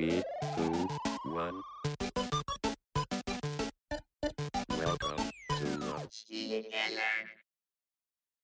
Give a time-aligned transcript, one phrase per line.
[0.00, 0.22] Three,
[0.56, 0.88] two,
[1.30, 1.60] one.
[4.78, 5.66] Welcome to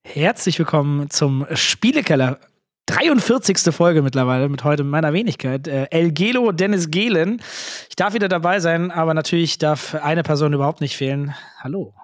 [0.04, 2.40] Herzlich willkommen zum Spielekeller.
[2.84, 3.74] 43.
[3.74, 5.66] Folge mittlerweile mit heute meiner Wenigkeit.
[5.66, 7.40] Äh, El Gelo Dennis Gehlen.
[7.88, 11.34] Ich darf wieder dabei sein, aber natürlich darf eine Person überhaupt nicht fehlen.
[11.60, 11.94] Hallo.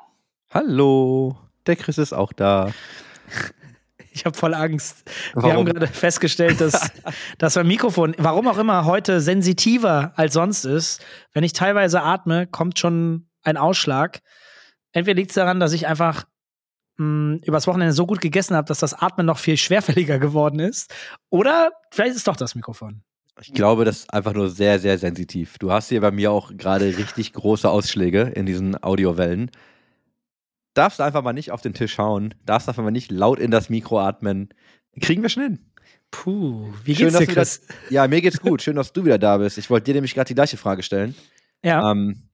[0.51, 2.71] Hallo, der Chris ist auch da.
[4.15, 5.05] Ich habe voll Angst.
[5.35, 5.57] Wir Warum?
[5.57, 6.91] haben gerade festgestellt, dass,
[7.39, 11.05] dass mein Mikrofon, warum auch immer, heute sensitiver als sonst ist.
[11.33, 14.21] Wenn ich teilweise atme, kommt schon ein Ausschlag.
[14.93, 16.25] Entweder liegt es daran, dass ich einfach
[16.99, 20.95] mh, übers Wochenende so gut gegessen habe, dass das Atmen noch viel schwerfälliger geworden ist.
[21.31, 23.03] Oder vielleicht ist es doch das Mikrofon.
[23.41, 25.59] Ich glaube, das ist einfach nur sehr, sehr sensitiv.
[25.59, 29.51] Du hast hier bei mir auch gerade richtig große Ausschläge in diesen Audiowellen.
[30.75, 33.69] Darfst einfach mal nicht auf den Tisch hauen, darfst einfach mal nicht laut in das
[33.69, 34.49] Mikro atmen.
[35.01, 35.59] Kriegen wir schon hin.
[36.11, 37.63] Puh, wie Schön, geht's dir, du Chris?
[37.91, 38.63] Ja, mir geht's gut.
[38.63, 39.59] Schön, dass du wieder da bist.
[39.59, 41.15] Ich wollte dir nämlich gerade die gleiche Frage stellen.
[41.63, 41.91] Ja.
[41.91, 42.29] Ähm,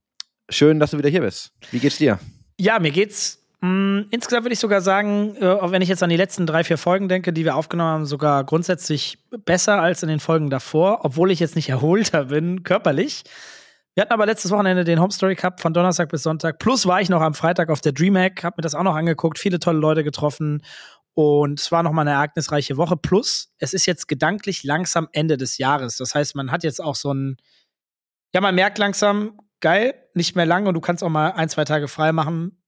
[0.49, 1.51] schön, dass du wieder hier bist.
[1.71, 2.19] Wie geht's dir?
[2.57, 6.09] Ja, mir geht's mh, insgesamt würde ich sogar sagen, äh, auch wenn ich jetzt an
[6.09, 10.09] die letzten drei, vier Folgen denke, die wir aufgenommen haben, sogar grundsätzlich besser als in
[10.09, 13.23] den Folgen davor, obwohl ich jetzt nicht erholter bin, körperlich.
[13.99, 16.57] Wir hatten aber letztes Wochenende den Home Story Cup von Donnerstag bis Sonntag.
[16.57, 19.37] Plus war ich noch am Freitag auf der DreamHack, hab mir das auch noch angeguckt,
[19.37, 20.63] viele tolle Leute getroffen.
[21.15, 22.95] Und es war noch mal eine ereignisreiche Woche.
[22.95, 25.97] Plus, es ist jetzt gedanklich langsam Ende des Jahres.
[25.97, 27.35] Das heißt, man hat jetzt auch so ein,
[28.33, 31.65] ja, man merkt langsam, geil, nicht mehr lang und du kannst auch mal ein, zwei
[31.65, 32.63] Tage frei machen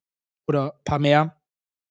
[0.49, 1.37] oder ein paar mehr,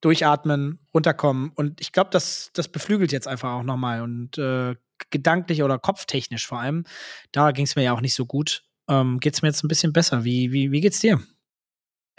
[0.03, 1.51] durchatmen, runterkommen.
[1.55, 4.03] Und ich glaube, das, das beflügelt jetzt einfach auch nochmal.
[4.03, 4.77] Und äh,
[5.09, 6.85] gedanklich oder kopftechnisch vor allem,
[7.33, 8.65] da ging es mir ja auch nicht so gut.
[8.91, 10.25] Ähm, geht es mir jetzt ein bisschen besser.
[10.25, 11.21] Wie, wie, wie geht's dir?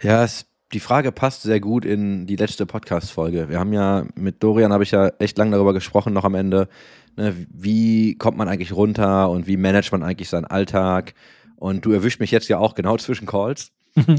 [0.02, 3.50] Ja, es, die Frage passt sehr gut in die letzte Podcast-Folge.
[3.50, 6.70] Wir haben ja mit Dorian habe ich ja echt lange darüber gesprochen, noch am Ende.
[7.18, 11.14] Ne, wie kommt man eigentlich runter und wie managt man eigentlich seinen Alltag?
[11.58, 13.72] Und du erwischt mich jetzt ja auch genau zwischen Calls.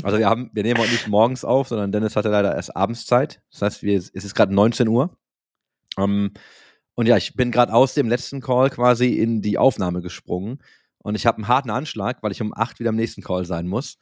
[0.03, 3.07] Also wir haben, wir nehmen heute nicht morgens auf, sondern Dennis hatte leider erst abends
[3.07, 3.41] Zeit.
[3.51, 5.17] Das heißt, wir, es ist gerade 19 Uhr.
[5.97, 6.33] Ähm,
[6.95, 10.59] und ja, ich bin gerade aus dem letzten Call quasi in die Aufnahme gesprungen.
[11.03, 13.67] Und ich habe einen harten Anschlag, weil ich um 8 wieder am nächsten Call sein
[13.67, 13.99] muss.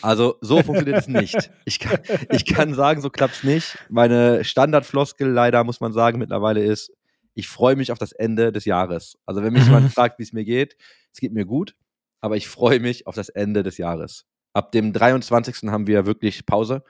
[0.00, 1.50] Also so funktioniert es nicht.
[1.64, 1.98] Ich kann,
[2.30, 3.78] ich kann sagen, so klappt's nicht.
[3.88, 6.92] Meine Standardfloskel leider, muss man sagen, mittlerweile ist,
[7.34, 9.18] ich freue mich auf das Ende des Jahres.
[9.26, 10.76] Also wenn mich jemand fragt, wie es mir geht,
[11.12, 11.74] es geht mir gut,
[12.20, 14.24] aber ich freue mich auf das Ende des Jahres.
[14.52, 15.68] Ab dem 23.
[15.70, 16.82] haben wir wirklich Pause.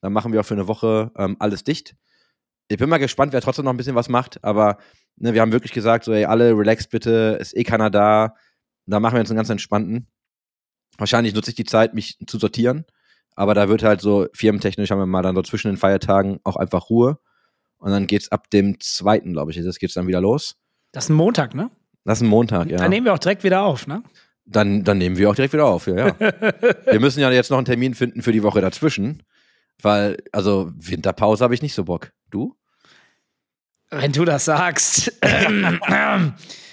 [0.00, 1.96] Dann machen wir auch für eine Woche ähm, alles dicht.
[2.68, 4.78] Ich bin mal gespannt, wer trotzdem noch ein bisschen was macht, aber
[5.16, 8.34] ne, wir haben wirklich gesagt, so, ey, alle relaxed bitte, ist eh keiner da.
[8.86, 10.06] Da machen wir jetzt einen ganz entspannten.
[10.98, 12.84] Wahrscheinlich nutze ich die Zeit, mich zu sortieren.
[13.34, 16.56] Aber da wird halt so firmentechnisch haben wir mal dann so zwischen den Feiertagen auch
[16.56, 17.18] einfach Ruhe.
[17.78, 20.56] Und dann geht's ab dem zweiten, glaube ich, das geht's dann wieder los.
[20.92, 21.70] Das ist ein Montag, ne?
[22.04, 22.78] Das ist ein Montag, ja.
[22.78, 24.02] Dann nehmen wir auch direkt wieder auf, ne?
[24.46, 26.18] Dann, dann nehmen wir auch direkt wieder auf, ja, ja.
[26.20, 29.22] wir müssen ja jetzt noch einen Termin finden für die Woche dazwischen.
[29.82, 32.12] Weil, also Winterpause habe ich nicht so Bock.
[32.30, 32.56] Du?
[33.90, 35.12] Wenn du das sagst.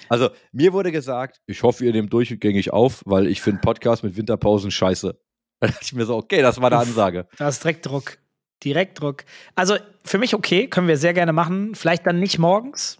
[0.08, 4.16] Also, mir wurde gesagt, ich hoffe, ihr nehmt durchgängig auf, weil ich finde Podcast mit
[4.16, 5.18] Winterpausen scheiße.
[5.60, 7.26] Da dachte ich mir so, okay, das war eine Ansage.
[7.38, 8.18] Da ist direkt Druck.
[8.64, 9.24] Direkt Druck.
[9.54, 11.74] Also für mich okay, können wir sehr gerne machen.
[11.74, 12.98] Vielleicht dann nicht morgens.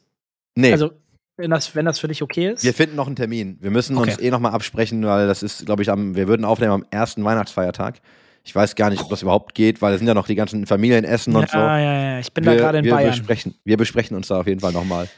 [0.57, 0.93] Nee, Also,
[1.37, 2.63] wenn das, wenn das für dich okay ist.
[2.65, 3.59] wir finden noch einen Termin.
[3.61, 4.29] Wir müssen uns Okay.
[4.29, 8.01] eh nochmal absprechen, weil das ist, glaube ich, am, wir würden aufnehmen am ersten Weihnachtsfeiertag.
[8.45, 10.67] Ich weiß gar nicht, ob das überhaupt geht, weil es sind ja noch die ganzen
[10.67, 11.57] Familienessen und so.
[11.57, 12.19] ja, ja, ja.
[12.19, 13.11] Ich bin wir, da gerade in wir Bayern.
[13.11, 15.09] Besprechen, wir besprechen uns da auf jeden Fall nochmal.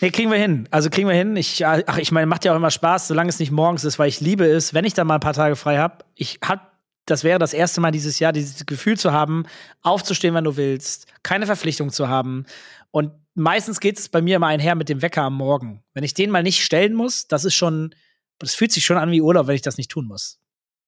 [0.00, 0.68] Nee, kriegen wir hin.
[0.70, 1.34] Also kriegen wir hin.
[1.36, 4.08] Ich, ach, ich meine, macht ja auch immer Spaß, solange es nicht morgens ist, weil
[4.08, 6.04] ich liebe es, wenn ich dann mal ein paar Tage frei habe.
[6.14, 9.44] Ich hab, das wäre das erste Mal dieses Jahr, dieses Gefühl zu haben,
[9.82, 12.46] aufzustehen, wenn du willst, keine Verpflichtung zu haben.
[12.92, 15.82] Und meistens geht es bei mir immer einher mit dem Wecker am Morgen.
[15.92, 17.94] Wenn ich den mal nicht stellen muss, das ist schon,
[18.38, 20.38] das fühlt sich schon an wie Urlaub, wenn ich das nicht tun muss.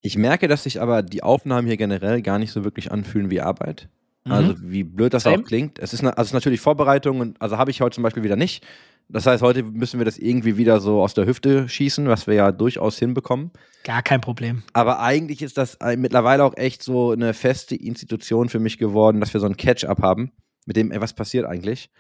[0.07, 3.41] Ich merke, dass sich aber die Aufnahmen hier generell gar nicht so wirklich anfühlen wie
[3.41, 3.89] Arbeit.
[4.23, 5.39] Also wie blöd das Same.
[5.39, 5.81] auch klingt.
[5.81, 8.37] Es ist, also es ist natürlich Vorbereitung und also habe ich heute zum Beispiel wieder
[8.37, 8.65] nicht.
[9.09, 12.35] Das heißt, heute müssen wir das irgendwie wieder so aus der Hüfte schießen, was wir
[12.35, 13.51] ja durchaus hinbekommen.
[13.83, 14.63] Gar kein Problem.
[14.73, 19.33] Aber eigentlich ist das mittlerweile auch echt so eine feste Institution für mich geworden, dass
[19.33, 20.31] wir so ein Catch-up haben,
[20.67, 21.91] mit dem, ey, was passiert eigentlich?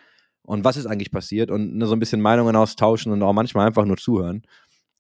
[0.43, 1.51] Und was ist eigentlich passiert?
[1.51, 4.43] Und ne, so ein bisschen Meinungen austauschen und auch manchmal einfach nur zuhören.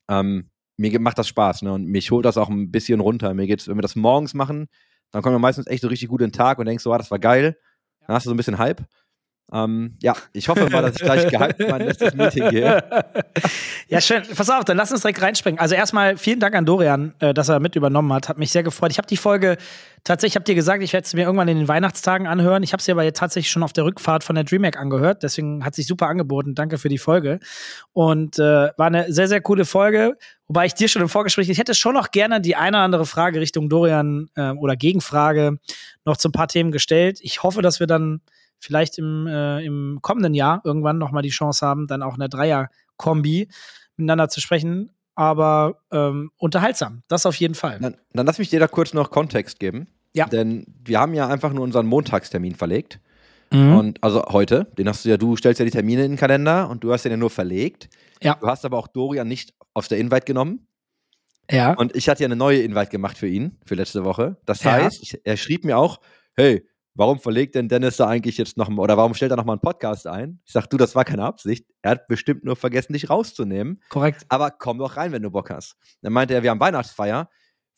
[0.08, 1.72] Ähm, mir macht das Spaß, ne?
[1.72, 3.32] Und mich holt das auch ein bisschen runter.
[3.34, 4.68] Mir geht's, wenn wir das morgens machen,
[5.10, 6.98] dann kommen wir meistens echt so richtig gut in den Tag und denkst so, ah,
[6.98, 7.58] das war geil.
[8.06, 8.84] Dann hast du so ein bisschen Hype.
[9.52, 12.82] Ähm, ja, ich hoffe mal, dass ich gleich gehypt in mein letztes Meeting gehe.
[13.88, 14.24] Ja, schön.
[14.34, 15.60] Pass auf, dann lass uns direkt reinspringen.
[15.60, 18.28] Also erstmal vielen Dank an Dorian, äh, dass er mit übernommen hat.
[18.28, 18.90] Hat mich sehr gefreut.
[18.90, 19.58] Ich habe die Folge
[20.02, 22.64] tatsächlich, ich habe dir gesagt, ich werde sie mir irgendwann in den Weihnachtstagen anhören.
[22.64, 25.22] Ich habe sie aber jetzt tatsächlich schon auf der Rückfahrt von der DreamHack angehört.
[25.22, 26.56] Deswegen hat sich super angeboten.
[26.56, 27.38] Danke für die Folge.
[27.92, 30.16] Und äh, war eine sehr, sehr coole Folge.
[30.48, 33.06] Wobei ich dir schon im Vorgespräch, ich hätte schon noch gerne die eine oder andere
[33.06, 35.58] Frage Richtung Dorian äh, oder Gegenfrage
[36.04, 37.20] noch zu ein paar Themen gestellt.
[37.22, 38.20] Ich hoffe, dass wir dann
[38.58, 42.20] vielleicht im, äh, im kommenden Jahr irgendwann noch mal die Chance haben, dann auch in
[42.20, 43.48] der Dreier-Kombi
[43.96, 44.90] miteinander zu sprechen.
[45.14, 47.78] Aber ähm, unterhaltsam, das auf jeden Fall.
[47.80, 49.88] Dann, dann lass mich dir da kurz noch Kontext geben.
[50.14, 50.26] Ja.
[50.26, 53.00] Denn wir haben ja einfach nur unseren Montagstermin verlegt.
[53.52, 53.76] Mhm.
[53.76, 56.68] Und also heute, den hast du ja, du stellst ja die Termine in den Kalender
[56.68, 57.88] und du hast den ja nur verlegt.
[58.22, 58.34] Ja.
[58.40, 60.66] Du hast aber auch Dorian nicht aus der Invite genommen.
[61.50, 61.74] Ja.
[61.74, 64.36] Und ich hatte ja eine neue Invite gemacht für ihn, für letzte Woche.
[64.46, 64.72] Das Ja.
[64.72, 66.00] heißt, ich, er schrieb mir auch,
[66.34, 69.44] hey, warum verlegt denn Dennis da eigentlich jetzt noch, mal- oder warum stellt er noch
[69.44, 70.40] mal einen Podcast ein?
[70.44, 71.66] Ich sag, du, das war keine Absicht.
[71.82, 73.80] Er hat bestimmt nur vergessen, dich rauszunehmen.
[73.90, 74.24] Korrekt.
[74.28, 75.76] Aber komm doch rein, wenn du Bock hast.
[76.02, 77.28] Dann meinte er, wir haben Weihnachtsfeier.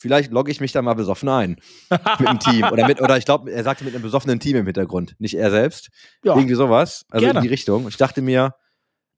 [0.01, 1.57] Vielleicht logge ich mich da mal besoffen ein.
[1.91, 2.65] mit dem Team.
[2.71, 5.17] Oder, mit, oder ich glaube, er sagte mit einem besoffenen Team im Hintergrund.
[5.19, 5.91] Nicht er selbst.
[6.23, 6.37] Ja.
[6.37, 7.05] Irgendwie sowas.
[7.11, 7.41] Also Gerne.
[7.41, 7.85] in die Richtung.
[7.85, 8.55] Und ich dachte mir,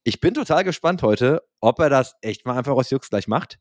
[0.04, 3.58] ich bin total gespannt heute, ob er das echt mal einfach aus Jux gleich macht.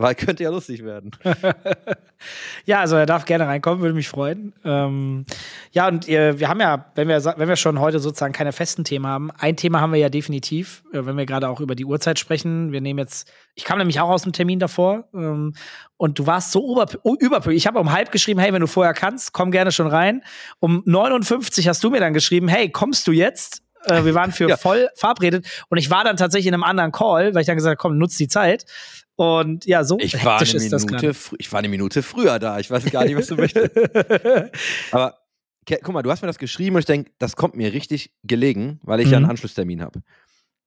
[0.00, 1.10] Weil könnte ja lustig werden.
[2.64, 4.54] ja, also er darf gerne reinkommen, würde mich freuen.
[4.64, 5.26] Ähm,
[5.72, 8.84] ja, und äh, wir haben ja, wenn wir, wenn wir schon heute sozusagen keine festen
[8.84, 11.84] Themen haben, ein Thema haben wir ja definitiv, äh, wenn wir gerade auch über die
[11.84, 12.70] Uhrzeit sprechen.
[12.70, 15.54] Wir nehmen jetzt, ich kam nämlich auch aus dem Termin davor ähm,
[15.96, 17.56] und du warst so oberp- oh, überpünktlich.
[17.56, 20.22] Ich habe um halb geschrieben, hey, wenn du vorher kannst, komm gerne schon rein.
[20.60, 23.62] Um 59 hast du mir dann geschrieben, hey, kommst du jetzt?
[23.84, 24.56] Äh, wir waren für Ja.
[24.56, 27.70] voll verabredet und ich war dann tatsächlich in einem anderen Call, weil ich dann gesagt
[27.70, 28.64] habe, komm, nutz die Zeit.
[29.16, 31.06] Und ja, so Ich war, eine ist das gerade.
[31.08, 32.58] Minute, ich war eine Minute früher da.
[32.60, 33.70] Ich weiß gar nicht, was du möchtest.
[34.92, 35.18] Aber
[35.82, 38.80] guck mal, du hast mir das geschrieben und ich denke, das kommt mir richtig gelegen,
[38.82, 39.30] weil ich ja einen Mhm.
[39.30, 40.02] Anschlusstermin habe.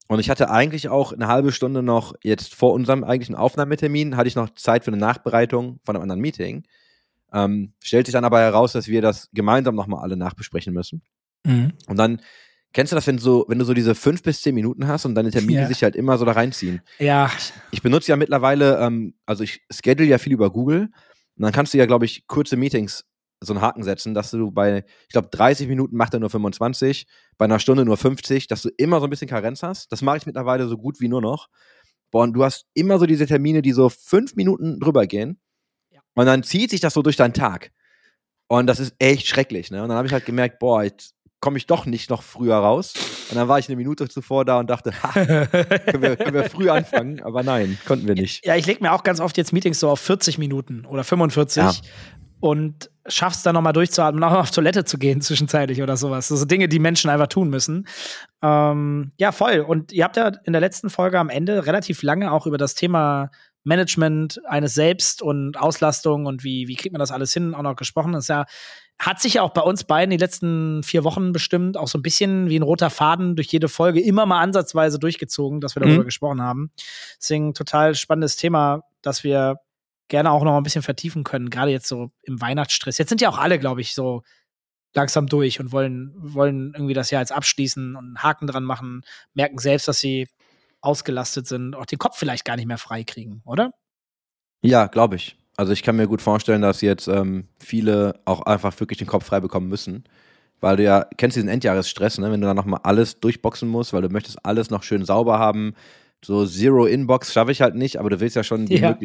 [0.08, 4.28] Und ich hatte eigentlich auch eine halbe Stunde noch, jetzt vor unserem eigentlichen Aufnahmetermin, hatte
[4.28, 6.64] ich noch Zeit für eine Nachbereitung von einem anderen Meeting.
[7.34, 11.02] Ähm, stellt sich dann aber heraus, dass wir das gemeinsam nochmal alle nachbesprechen müssen.
[11.46, 11.72] Mhm.
[11.88, 12.22] Und dann,
[12.74, 15.16] kennst du das, wenn, so, wenn du so diese fünf bis zehn Minuten hast und
[15.16, 15.68] deine Termine Ja.
[15.68, 16.82] sich halt immer so da reinziehen?
[17.00, 17.32] Ja,
[17.72, 20.90] Ich benutze ja mittlerweile, ähm, also ich schedule ja viel über Google
[21.38, 23.06] und dann kannst du ja, glaube ich, kurze Meetings
[23.44, 27.08] so einen Haken setzen, dass du bei, ich glaube, 30 Minuten macht er nur 25,
[27.40, 29.92] bei einer Stunde nur 50, dass du immer so ein bisschen Karenz hast.
[29.92, 31.50] Das mache ich mittlerweile so gut wie nur noch.
[32.12, 35.40] Boah, und du hast immer so diese Termine, die so fünf Minuten drüber gehen.
[35.90, 36.02] Ja.
[36.14, 37.72] Und dann zieht sich das so durch deinen Tag.
[38.48, 39.82] Und das ist echt schrecklich, ne?
[39.82, 42.94] Und dann habe ich halt gemerkt, boah, jetzt komme ich doch nicht noch früher raus.
[43.30, 46.50] Und dann war ich eine Minute zuvor da und dachte, ha, können wir, können wir
[46.50, 48.46] früh anfangen, aber nein, konnten wir nicht.
[48.46, 51.64] Ja, ich lege mir auch ganz oft jetzt Meetings so auf 40 Minuten oder 45
[51.64, 51.72] Ja.
[52.40, 56.28] und schaff's dann nochmal durchzuatmen, auch auf Toilette zu gehen zwischenzeitlich oder sowas.
[56.28, 57.88] Das sind Dinge, die Menschen einfach tun müssen.
[58.44, 59.60] Ähm, ja, voll.
[59.60, 62.76] Und ihr habt ja in der letzten Folge am Ende relativ lange auch über das
[62.76, 63.32] Thema
[63.64, 67.76] Management eines Selbst und Auslastung und wie, wie kriegt man das alles hin auch noch
[67.76, 68.14] gesprochen.
[68.14, 68.46] Das ist ja,
[69.00, 72.02] hat sich ja auch bei uns beiden die letzten vier Wochen bestimmt auch so ein
[72.02, 76.02] bisschen wie ein roter Faden durch jede Folge immer mal ansatzweise durchgezogen, dass wir darüber
[76.02, 76.06] Mhm.
[76.06, 76.72] gesprochen haben.
[77.20, 79.58] Deswegen total spannendes Thema, dass wir
[80.08, 82.98] gerne auch noch ein bisschen vertiefen können, gerade jetzt so im Weihnachtsstress.
[82.98, 84.24] Jetzt sind ja auch alle, glaube ich, so
[84.94, 89.04] langsam durch und wollen, wollen irgendwie das Jahr jetzt abschließen und einen Haken dran machen,
[89.34, 90.28] merken selbst, dass sie
[90.82, 93.72] ausgelastet sind, auch den Kopf vielleicht gar nicht mehr frei kriegen, oder?
[94.64, 95.38] Ja, glaube ich.
[95.58, 99.26] Also ich kann mir gut vorstellen, dass jetzt ähm, viele auch einfach wirklich den Kopf
[99.26, 100.06] frei bekommen müssen.
[100.60, 102.32] Weil du ja, kennst diesen Endjahresstress, ne?
[102.32, 105.74] wenn du dann nochmal alles durchboxen musst, weil du möchtest alles noch schön sauber haben.
[106.24, 108.96] So Zero Inbox schaffe ich halt nicht, aber du willst ja schon die Ja.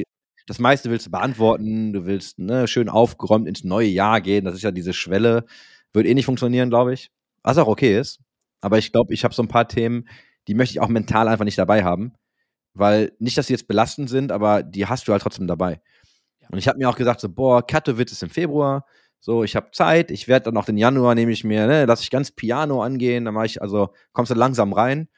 [0.46, 4.44] das meiste willst du beantworten, du willst ne, schön aufgeräumt ins neue Jahr gehen.
[4.44, 5.46] Das ist ja diese Schwelle.
[5.94, 7.10] Wird eh nicht funktionieren, glaube ich.
[7.42, 8.20] Was auch okay ist.
[8.60, 10.06] Aber ich glaube, ich habe so ein paar Themen,
[10.48, 12.14] die möchte ich auch mental einfach nicht dabei haben.
[12.74, 15.80] Weil nicht, dass sie jetzt belastend sind, aber die hast du halt trotzdem dabei.
[16.40, 16.48] Ja.
[16.50, 18.84] Und ich habe mir auch gesagt, so, boah, Katowice ist im Februar.
[19.18, 20.10] So, ich habe Zeit.
[20.10, 23.24] Ich werde dann auch den Januar, nehme ich mir, ne, lass ich ganz Piano angehen.
[23.24, 25.08] Dann mache ich, also kommst du langsam rein.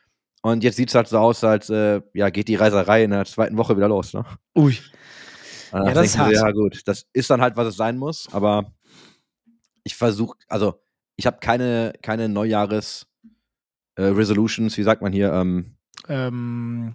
[0.43, 3.25] Und jetzt sieht es halt so aus, als äh, ja, geht die Reiserei in der
[3.25, 4.15] zweiten Woche wieder los.
[4.15, 4.25] Ne?
[4.57, 4.79] Ui.
[5.73, 6.33] Ja, das ist hart.
[6.33, 8.29] Ja, gut, das ist dann halt, was es sein muss.
[8.33, 8.73] Aber
[9.83, 10.81] ich versuche, also
[11.17, 13.08] ich habe keine, keine Neujahres-
[13.99, 15.75] äh, Resolutions, wie sagt man hier, ähm,
[16.09, 16.95] Ähm,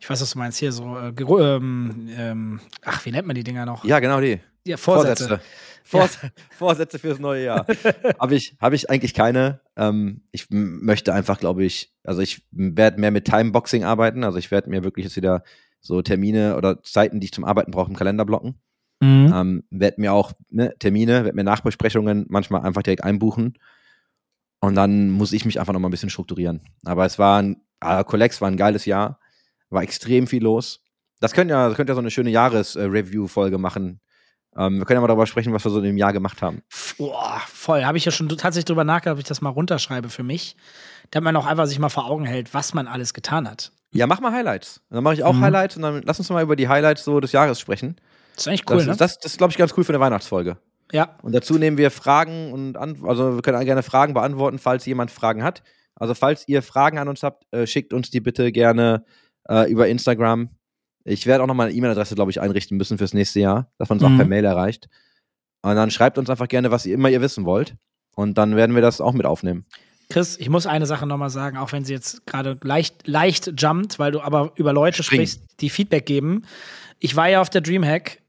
[0.00, 3.44] ich weiß, was du meinst, hier so, äh, ähm, ähm, ach, wie nennt man die
[3.44, 3.84] Dinger noch?
[3.84, 4.40] ja, genau die.
[4.64, 5.40] Ja, Vorsätze.
[5.84, 6.18] Vors
[6.50, 7.66] Vorsätze fürs neue Jahr.
[8.18, 9.60] habe ich, hab ich eigentlich keine.
[9.76, 14.24] Ähm, ich möchte einfach, glaube ich, also ich werde mehr mit Timeboxing arbeiten.
[14.24, 15.44] Also ich werde mir wirklich jetzt wieder
[15.80, 18.60] so Termine oder Zeiten, die ich zum Arbeiten brauche, im Kalender blocken.
[19.00, 19.32] Mhm.
[19.34, 23.54] Ähm, werde mir auch ne, Termine, werde mir Nachbesprechungen manchmal einfach direkt einbuchen.
[24.60, 26.62] Und dann muss ich mich einfach noch mal ein bisschen strukturieren.
[26.84, 29.20] Aber es war ein, äh, Collex war ein geiles Jahr,
[29.70, 30.80] war extrem viel los.
[31.20, 34.00] Das könnte ja, das könnte ja so eine schöne Jahres-Review-Folge machen.
[34.56, 36.62] Ähm, wir können ja mal darüber sprechen, was wir so in dem Jahr gemacht haben.
[36.98, 37.84] Boah, voll.
[37.84, 40.56] Habe ich ja schon tatsächlich drüber nachgedacht, ob ich das mal runterschreibe für mich.
[41.10, 43.72] Damit man auch einfach sich mal vor Augen hält, was man alles getan hat.
[43.92, 44.80] Ja, mach mal Highlights.
[44.90, 45.40] Dann mache ich auch Mhm.
[45.42, 47.96] Highlights und dann lass uns mal über die Highlights so des Jahres sprechen.
[48.34, 48.96] Das ist eigentlich cool, das ne?
[48.96, 50.58] das, das ist, glaube ich, ganz cool für eine Weihnachtsfolge.
[50.92, 51.16] Ja.
[51.22, 55.10] Und dazu nehmen wir Fragen und an, also wir können gerne Fragen beantworten, falls jemand
[55.10, 55.62] Fragen hat.
[55.94, 59.04] Also falls ihr Fragen an uns habt, äh, schickt uns die bitte gerne
[59.48, 60.50] äh, über Instagram.
[61.04, 63.88] Ich werde auch noch mal eine E-Mail-Adresse, glaube ich, einrichten müssen fürs nächste Jahr, dass
[63.88, 64.14] man uns Mhm.
[64.14, 64.88] auch per Mail erreicht.
[65.62, 67.76] Und dann schreibt uns einfach gerne, was ihr immer ihr wissen wollt.
[68.14, 69.64] Und dann werden wir das auch mit aufnehmen.
[70.08, 73.98] Chris, ich muss eine Sache nochmal sagen, auch wenn sie jetzt gerade leicht, leicht jumpt,
[73.98, 75.18] weil du aber über Leute Spring.
[75.18, 76.42] sprichst, die Feedback geben.
[77.00, 78.22] Ich war ja auf der Dreamhack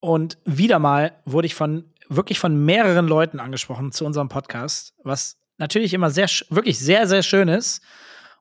[0.00, 1.84] und wieder mal wurde ich von
[2.16, 7.22] wirklich von mehreren Leuten angesprochen zu unserem Podcast, was natürlich immer sehr, wirklich sehr, sehr
[7.22, 7.82] schön ist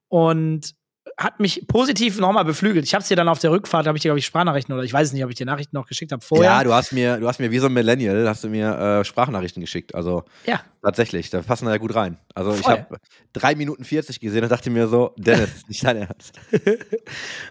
[0.08, 0.76] und
[1.18, 2.86] hat mich positiv nochmal beflügelt.
[2.86, 4.84] Ich habe es dir dann auf der Rückfahrt, habe ich dir, glaube ich, Sprachnachrichten oder
[4.84, 6.50] ich weiß nicht, ob ich dir Nachrichten noch geschickt habe vorher.
[6.50, 9.06] Ja, du hast mir, du hast mir wie so ein Millennial, hast du mir äh,
[9.06, 9.94] Sprachnachrichten geschickt.
[9.94, 10.62] Also ja.
[10.82, 12.18] tatsächlich, da passen da ja gut rein.
[12.34, 12.74] Also ich Voll.
[12.74, 12.98] habe
[13.34, 16.40] drei Minuten 40 gesehen und dachte mir so, Dennis, nicht dein Ernst.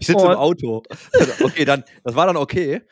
[0.01, 0.83] Ich sitze im Auto.
[1.43, 2.83] Okay, dann, das war dann okay.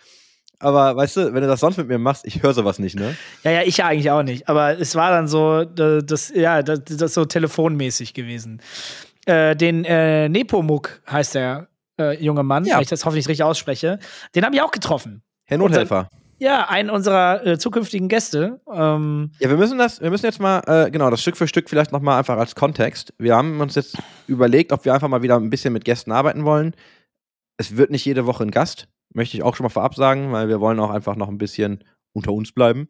[0.61, 3.17] Aber weißt du, wenn du das sonst mit mir machst, ich höre sowas nicht, ne?
[3.45, 4.49] Ja, ja, ich ja eigentlich auch nicht.
[4.49, 8.61] Aber es war dann so, das, ja, das, das ist so telefonmäßig gewesen.
[9.27, 12.77] Äh, den äh, Nepomuk heißt der äh, junge Mann, Ja.
[12.77, 13.99] wenn ich das hoffentlich richtig ausspreche.
[14.35, 15.23] Den habe ich auch getroffen.
[15.47, 16.09] Herr Nothelfer.
[16.39, 18.61] Ja, einen unserer äh, zukünftigen Gäste.
[18.73, 21.69] Ähm, Ja, wir müssen das, wir müssen jetzt mal, äh, genau, das Stück für Stück
[21.69, 23.13] vielleicht nochmal einfach als Kontext.
[23.19, 26.45] Wir haben uns jetzt überlegt, ob wir einfach mal wieder ein bisschen mit Gästen arbeiten
[26.45, 26.75] wollen.
[27.59, 30.49] Es wird nicht jede Woche ein Gast, möchte ich auch schon mal vorab sagen, weil
[30.49, 32.89] wir wollen auch einfach noch ein bisschen unter uns bleiben.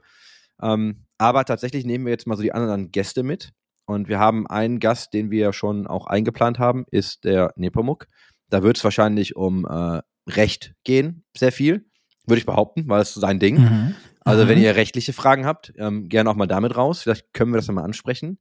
[0.62, 3.50] Ähm, aber tatsächlich nehmen wir jetzt mal so die anderen Gäste mit.
[3.87, 8.07] Und wir haben einen Gast, den wir schon auch eingeplant haben, ist der Nepomuk.
[8.49, 11.87] Da wird es wahrscheinlich um äh, Recht gehen, sehr viel,
[12.27, 13.95] würde ich behaupten, weil es sein Ding.
[14.21, 14.49] Also, Mhm.
[14.49, 17.03] wenn ihr rechtliche Fragen habt, ähm, gerne auch mal damit raus.
[17.03, 18.39] Vielleicht können wir das dann mal ansprechen.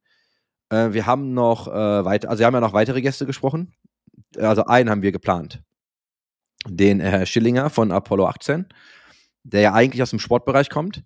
[0.69, 3.73] Äh, wir haben noch äh, weiter, also wir haben ja noch weitere Gäste gesprochen.
[4.37, 5.63] Also einen haben wir geplant.
[6.69, 8.65] Den Herr Schillinger von Apollo 18,
[9.43, 11.03] der ja eigentlich aus dem Sportbereich kommt,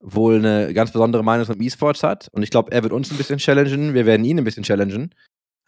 [0.00, 2.28] wohl eine ganz besondere Meinung zum E-Sports hat.
[2.32, 3.94] Und ich glaube, er wird uns ein bisschen challengen.
[3.94, 5.14] Wir werden ihn ein bisschen challengen.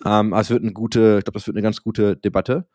[0.04, 2.66] Ähm, also es wird eine gute, ich glaube, das wird eine ganz gute Debatte.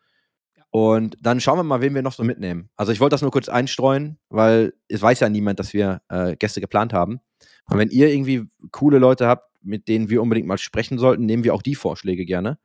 [0.70, 2.70] Und dann schauen wir mal, wen wir noch so mitnehmen.
[2.76, 6.36] Also ich wollte das nur kurz einstreuen, weil es weiß ja niemand, dass wir äh,
[6.36, 7.20] Gäste geplant haben.
[7.68, 11.44] Und wenn ihr irgendwie coole Leute habt, mit denen wir unbedingt mal sprechen sollten, nehmen
[11.44, 12.58] wir auch die Vorschläge gerne.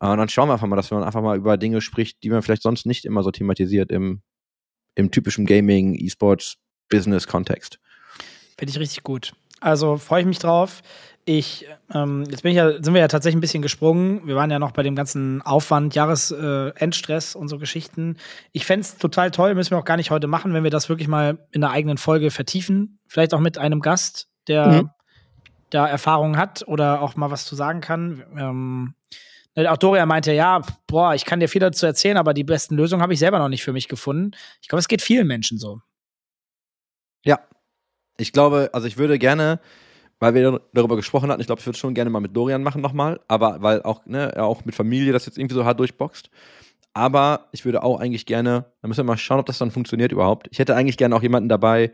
[0.00, 2.30] Äh, und dann schauen wir einfach mal, dass man einfach mal über Dinge spricht, die
[2.30, 4.22] man vielleicht sonst nicht immer so thematisiert im,
[4.94, 6.56] im typischen Gaming, E-Sports,
[6.88, 7.78] Business-Kontext.
[8.56, 9.32] Finde ich richtig gut.
[9.60, 10.82] Also freue ich mich drauf.
[11.24, 14.26] Ich, ähm, jetzt bin ich ja, sind wir ja tatsächlich ein bisschen gesprungen.
[14.26, 18.16] Wir waren ja noch bei dem ganzen Aufwand, Jahresendstress äh, und so Geschichten.
[18.52, 20.88] Ich fände es total toll, müssen wir auch gar nicht heute machen, wenn wir das
[20.88, 22.98] wirklich mal in einer eigenen Folge vertiefen.
[23.08, 24.90] Vielleicht auch mit einem Gast, der Mhm.
[25.68, 28.24] da Erfahrung hat oder auch mal was zu sagen kann.
[28.36, 28.94] Ähm,
[29.66, 33.02] auch Dorian meinte, ja, boah, ich kann dir viel dazu erzählen, aber die besten Lösungen
[33.02, 34.32] habe ich selber noch nicht für mich gefunden.
[34.60, 35.80] Ich glaube, es geht vielen Menschen so.
[37.24, 37.40] Ja.
[38.18, 39.60] Ich glaube, also ich würde gerne,
[40.18, 42.82] weil wir darüber gesprochen hatten, ich glaube, ich würde schon gerne mal mit Dorian machen
[42.82, 46.30] nochmal, aber weil auch, ne, er auch mit Familie das jetzt irgendwie so hart durchboxt.
[46.94, 50.10] Aber ich würde auch eigentlich gerne, da müssen wir mal schauen, ob das dann funktioniert
[50.10, 50.48] überhaupt.
[50.50, 51.92] Ich hätte eigentlich gerne auch jemanden dabei,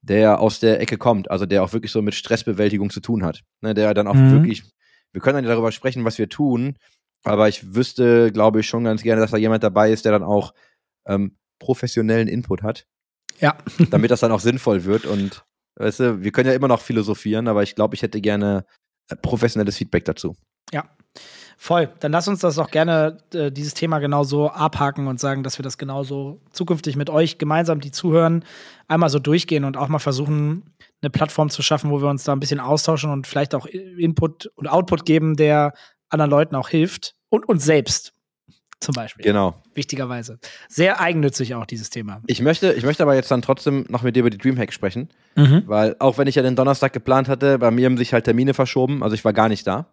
[0.00, 3.42] der aus der Ecke kommt, also der auch wirklich so mit Stressbewältigung zu tun hat.
[3.60, 4.30] Ne, der dann auch Mhm.
[4.30, 4.62] wirklich,
[5.12, 6.76] wir können dann ja darüber sprechen, was wir tun,
[7.26, 10.22] aber ich wüsste, glaube ich, schon ganz gerne, dass da jemand dabei ist, der dann
[10.22, 10.54] auch
[11.06, 12.86] ähm, professionellen Input hat
[13.40, 13.56] Ja.
[13.90, 15.06] damit das dann auch sinnvoll wird.
[15.06, 15.44] Und
[15.76, 18.64] weißt du, wir können ja immer noch philosophieren, aber ich glaube, ich hätte gerne
[19.10, 20.36] äh, professionelles Feedback dazu.
[20.72, 20.84] Ja,
[21.56, 21.92] voll.
[21.98, 25.64] Dann lass uns das auch gerne, äh, dieses Thema genauso abhaken und sagen, dass wir
[25.64, 28.44] das genauso zukünftig mit euch gemeinsam, die zuhören,
[28.86, 32.32] einmal so durchgehen und auch mal versuchen, eine Plattform zu schaffen, wo wir uns da
[32.32, 35.72] ein bisschen austauschen und vielleicht auch Input und Output geben, der
[36.08, 38.12] anderen Leuten auch hilft und uns selbst
[38.78, 39.24] zum Beispiel.
[39.24, 39.62] Genau.
[39.74, 40.38] Wichtigerweise.
[40.68, 42.20] Sehr eigennützig auch dieses Thema.
[42.26, 45.08] Ich möchte, ich möchte aber jetzt dann trotzdem noch mit dir über die Dreamhack sprechen,
[45.34, 45.62] Mhm.
[45.66, 48.52] weil auch wenn ich ja den Donnerstag geplant hatte, bei mir haben sich halt Termine
[48.54, 49.86] verschoben, also ich war gar nicht da.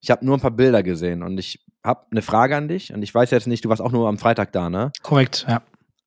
[0.00, 3.02] Ich habe nur ein paar Bilder gesehen und ich habe eine Frage an dich und
[3.02, 4.90] ich weiß jetzt nicht, du warst auch nur am Freitag da, ne?
[5.02, 5.62] Korrekt, ja.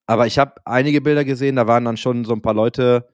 [0.06, 3.08] Aber ich habe einige Bilder gesehen, da waren dann schon so ein paar Leute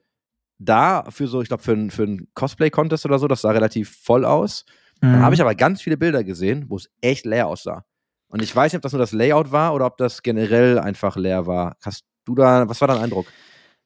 [0.58, 4.24] da für so, ich glaube, für, für einen Cosplay-Contest oder so, das sah relativ voll
[4.24, 4.64] aus.
[5.00, 5.22] Dann Mhm.
[5.22, 7.84] habe ich aber ganz viele Bilder gesehen, wo es echt leer aussah.
[8.28, 11.16] Und ich weiß nicht, ob das nur das Layout war oder ob das generell einfach
[11.16, 11.76] leer war.
[11.82, 13.32] Hast du da, was war dein Eindruck?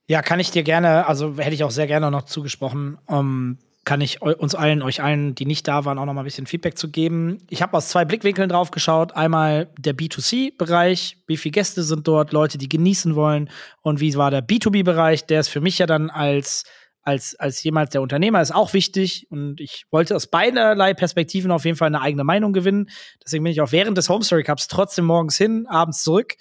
[0.07, 2.99] Ja, kann ich dir gerne, also hätte ich auch sehr gerne noch zugesprochen.
[3.09, 6.25] Ähm, kann ich uns allen, euch allen, die nicht da waren, auch noch mal ein
[6.27, 7.39] bisschen Feedback zu geben.
[7.51, 9.15] Ich habe aus zwei Blickwinkeln drauf geschaut.
[9.15, 13.51] Einmal der B2C-Bereich, wie viele Gäste sind dort, Leute, die genießen wollen
[13.83, 16.65] und wie war der B2B-Bereich, der ist für mich ja dann als
[17.05, 21.67] als, als jemand, der Unternehmer ist auch wichtig und ich wollte aus beiderlei Perspektiven auf
[21.67, 22.89] jeden Fall eine eigene Meinung gewinnen.
[23.23, 26.35] Deswegen bin ich auch während des Home Story Cups trotzdem morgens hin, abends zurück.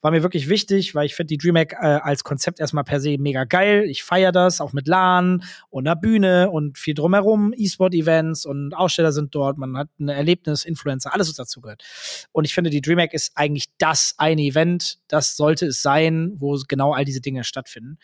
[0.00, 3.18] War mir wirklich wichtig, weil ich finde die DreamHack äh, als Konzept erstmal per se
[3.18, 3.84] mega geil.
[3.88, 9.12] Ich feiere das, auch mit LAN und einer Bühne und viel drumherum, E-Sport-Events und Aussteller
[9.12, 11.84] sind dort, man hat ein Erlebnis, Influencer, alles, was dazu gehört.
[12.32, 16.58] Und ich finde, die DreamHack ist eigentlich das eine Event, das sollte es sein, wo
[16.66, 17.98] genau all diese Dinge stattfinden.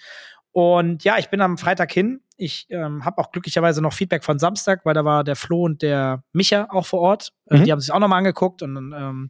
[0.57, 2.23] Und ja, ich bin am Freitag hin.
[2.39, 5.83] Ich ähm, habe auch glücklicherweise noch Feedback von Samstag, weil da war der Flo und
[5.83, 7.35] der Micha auch vor Ort.
[7.51, 7.65] Äh, mhm.
[7.65, 9.29] Die haben sich auch nochmal angeguckt und ähm,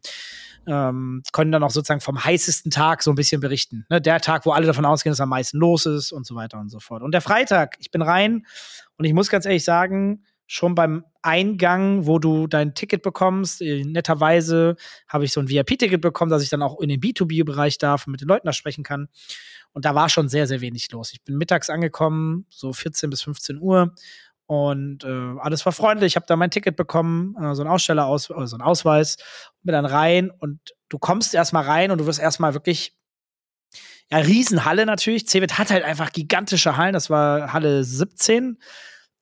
[0.67, 3.85] ähm, können dann auch sozusagen vom heißesten Tag so ein bisschen berichten.
[3.89, 3.99] Ne?
[3.99, 6.69] Der Tag, wo alle davon ausgehen, dass am meisten los ist und so weiter und
[6.69, 7.03] so fort.
[7.03, 8.45] Und der Freitag, ich bin rein
[8.97, 13.83] und ich muss ganz ehrlich sagen, schon beim Eingang, wo du dein Ticket bekommst, äh,
[13.83, 14.77] netterweise
[15.09, 18.11] habe ich so ein VIP-Ticket bekommen, dass ich dann auch in den B2B-Bereich darf und
[18.11, 19.09] mit den Leuten da sprechen kann.
[19.73, 21.13] Und da war schon sehr, sehr wenig los.
[21.13, 23.93] Ich bin mittags angekommen, so 14 bis 15 Uhr.
[24.47, 26.13] Und äh, alles war freundlich.
[26.13, 29.17] Ich habe da mein Ticket bekommen, äh, so ein Ausstelleraus äh, so ein Ausweis,
[29.61, 32.97] bin dann rein und du kommst erstmal rein und du wirst erstmal wirklich
[34.09, 35.27] ja, Riesenhalle natürlich.
[35.27, 36.93] Cebit hat halt einfach gigantische Hallen.
[36.93, 38.57] Das war Halle 17.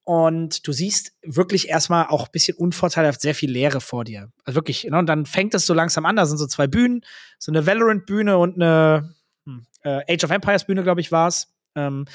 [0.03, 4.31] Und du siehst wirklich erstmal auch ein bisschen unvorteilhaft sehr viel Leere vor dir.
[4.43, 4.99] Also wirklich, ne?
[4.99, 6.15] Und dann fängt es so langsam an.
[6.15, 7.01] Da sind so zwei Bühnen,
[7.39, 9.14] so eine Valorant-Bühne und eine,
[9.83, 11.53] äh, Age of Empires Bühne, glaube ich, war es.
[11.75, 12.05] Ähm,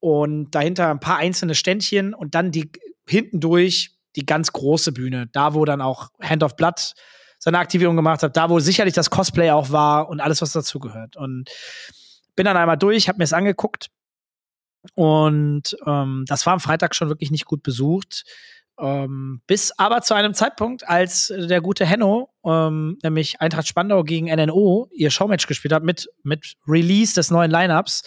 [0.00, 2.70] und dahinter ein paar einzelne Ständchen und dann die
[3.08, 6.94] hinten durch die ganz große Bühne, da wo dann auch Hand of Blood
[7.38, 11.16] seine Aktivierung gemacht hat, da wo sicherlich das Cosplay auch war und alles, was dazugehört.
[11.16, 11.50] Und
[12.34, 13.90] bin dann einmal durch, habe mir es angeguckt
[14.94, 18.24] und ähm, das war am Freitag schon wirklich nicht gut besucht.
[18.78, 24.26] Ähm, bis aber zu einem Zeitpunkt, als der gute Henno, ähm, nämlich Eintracht Spandau gegen
[24.26, 28.02] NNO, ihr Showmatch gespielt hat mit, mit Release des neuen Lineups.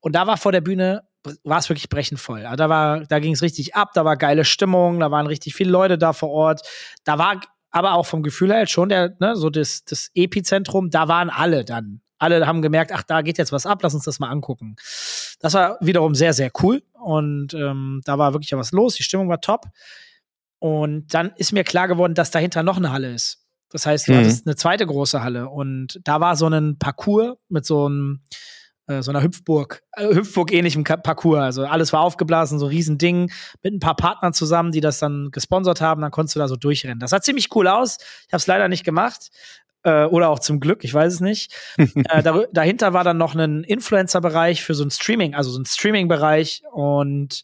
[0.00, 1.02] Und da war vor der Bühne,
[1.44, 2.44] war es wirklich brechend voll.
[2.44, 5.54] Also da war, da ging es richtig ab, da war geile Stimmung, da waren richtig
[5.54, 6.62] viele Leute da vor Ort.
[7.04, 11.08] Da war aber auch vom Gefühl her schon der, ne, so das, das Epizentrum, da
[11.08, 12.00] waren alle dann.
[12.18, 14.74] Alle haben gemerkt, ach, da geht jetzt was ab, lass uns das mal angucken.
[15.38, 16.82] Das war wiederum sehr, sehr cool.
[16.94, 19.66] Und ähm, da war wirklich was los, die Stimmung war top.
[20.58, 23.44] Und dann ist mir klar geworden, dass dahinter noch eine Halle ist.
[23.70, 24.16] Das heißt, du mhm.
[24.18, 28.20] hattest eine zweite große Halle und da war so ein Parcours mit so einem
[28.88, 31.40] äh, so einer Hüpfburg, äh, Hüpfburg-ähnlichem Parcours.
[31.40, 33.30] Also alles war aufgeblasen, so ein Riesending
[33.62, 36.00] mit ein paar Partnern zusammen, die das dann gesponsert haben.
[36.00, 36.98] Dann konntest du da so durchrennen.
[36.98, 37.98] Das sah ziemlich cool aus.
[38.26, 39.30] Ich habe es leider nicht gemacht.
[39.82, 41.54] Äh, oder auch zum Glück, ich weiß es nicht.
[41.76, 45.66] äh, da, dahinter war dann noch ein Influencer-Bereich für so ein Streaming, also so ein
[45.66, 47.42] Streaming-Bereich und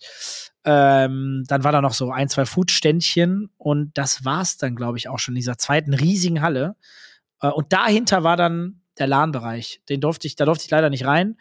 [0.65, 5.09] ähm, dann war da noch so ein, zwei Foodständchen und das war's dann, glaube ich,
[5.09, 6.77] auch schon in dieser zweiten riesigen Halle.
[7.41, 9.83] Äh, und dahinter war dann der LAN-Bereich.
[9.89, 11.37] Den durfte ich, da durfte ich leider nicht rein.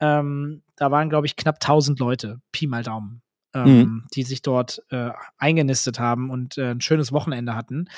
[0.00, 4.06] Ähm, da waren, glaube ich, knapp 1000 Leute, Pi mal Daumen, ähm, mhm.
[4.14, 7.88] die sich dort äh, eingenistet haben und äh, ein schönes Wochenende hatten.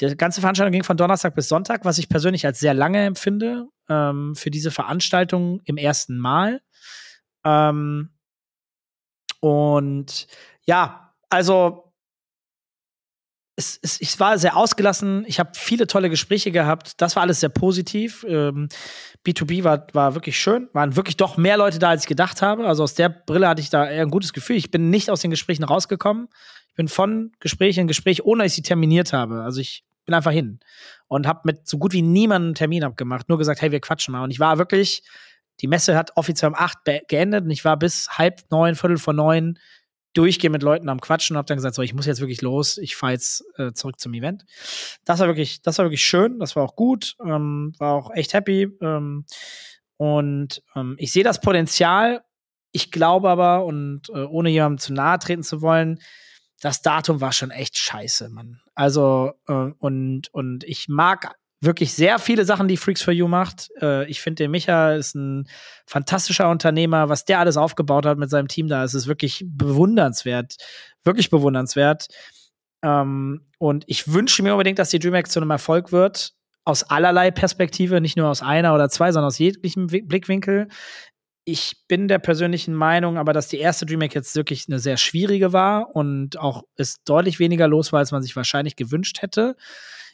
[0.00, 3.68] Die ganze Veranstaltung ging von Donnerstag bis Sonntag, was ich persönlich als sehr lange empfinde
[3.88, 6.60] ähm, für diese Veranstaltung im ersten Mal.
[7.44, 8.10] Ähm,
[9.44, 10.26] und
[10.64, 11.92] ja, also
[13.56, 15.24] es, es, ich war sehr ausgelassen.
[15.26, 16.98] Ich habe viele tolle Gespräche gehabt.
[17.02, 18.24] Das war alles sehr positiv.
[18.26, 18.70] Ähm,
[19.26, 20.70] B2B war, war wirklich schön.
[20.72, 22.66] Waren wirklich doch mehr Leute da, als ich gedacht habe.
[22.66, 24.56] Also aus der Brille hatte ich da eher ein gutes Gefühl.
[24.56, 26.28] Ich bin nicht aus den Gesprächen rausgekommen.
[26.70, 29.42] Ich bin von Gespräch in Gespräch, ohne dass ich sie terminiert habe.
[29.42, 30.58] Also ich bin einfach hin
[31.06, 33.28] und habe mit so gut wie niemandem einen Termin abgemacht.
[33.28, 34.24] Nur gesagt, hey, wir quatschen mal.
[34.24, 35.02] Und ich war wirklich
[35.60, 39.14] die Messe hat offiziell um acht geendet und ich war bis halb neun, viertel vor
[39.14, 39.58] neun
[40.14, 42.78] durchgehend mit Leuten am Quatschen und habe dann gesagt, so, ich muss jetzt wirklich los,
[42.78, 44.44] ich fahre jetzt äh, zurück zum Event.
[45.04, 48.32] Das war wirklich, das war wirklich schön, das war auch gut, ähm, war auch echt
[48.32, 48.68] happy.
[48.80, 49.26] Ähm,
[49.96, 52.22] und ähm, ich sehe das Potenzial.
[52.70, 56.00] Ich glaube aber, und äh, ohne jemandem zu nahe treten zu wollen,
[56.60, 58.60] das Datum war schon echt scheiße, Mann.
[58.74, 63.70] Also, äh, und, und ich mag wirklich sehr viele Sachen, die Freaks for You macht.
[63.80, 65.48] Äh, ich finde, der Micha ist ein
[65.86, 67.08] fantastischer Unternehmer.
[67.08, 70.56] Was der alles aufgebaut hat mit seinem Team da, ist es wirklich bewundernswert.
[71.04, 72.08] Wirklich bewundernswert.
[72.82, 76.34] Ähm, und ich wünsche mir unbedingt, dass die DreamHack zu einem Erfolg wird.
[76.64, 80.68] Aus allerlei Perspektive, nicht nur aus einer oder zwei, sondern aus jeglichem Blickwinkel.
[81.46, 85.52] Ich bin der persönlichen Meinung, aber dass die erste DreamHack jetzt wirklich eine sehr schwierige
[85.52, 89.56] war und auch es deutlich weniger los war, als man sich wahrscheinlich gewünscht hätte.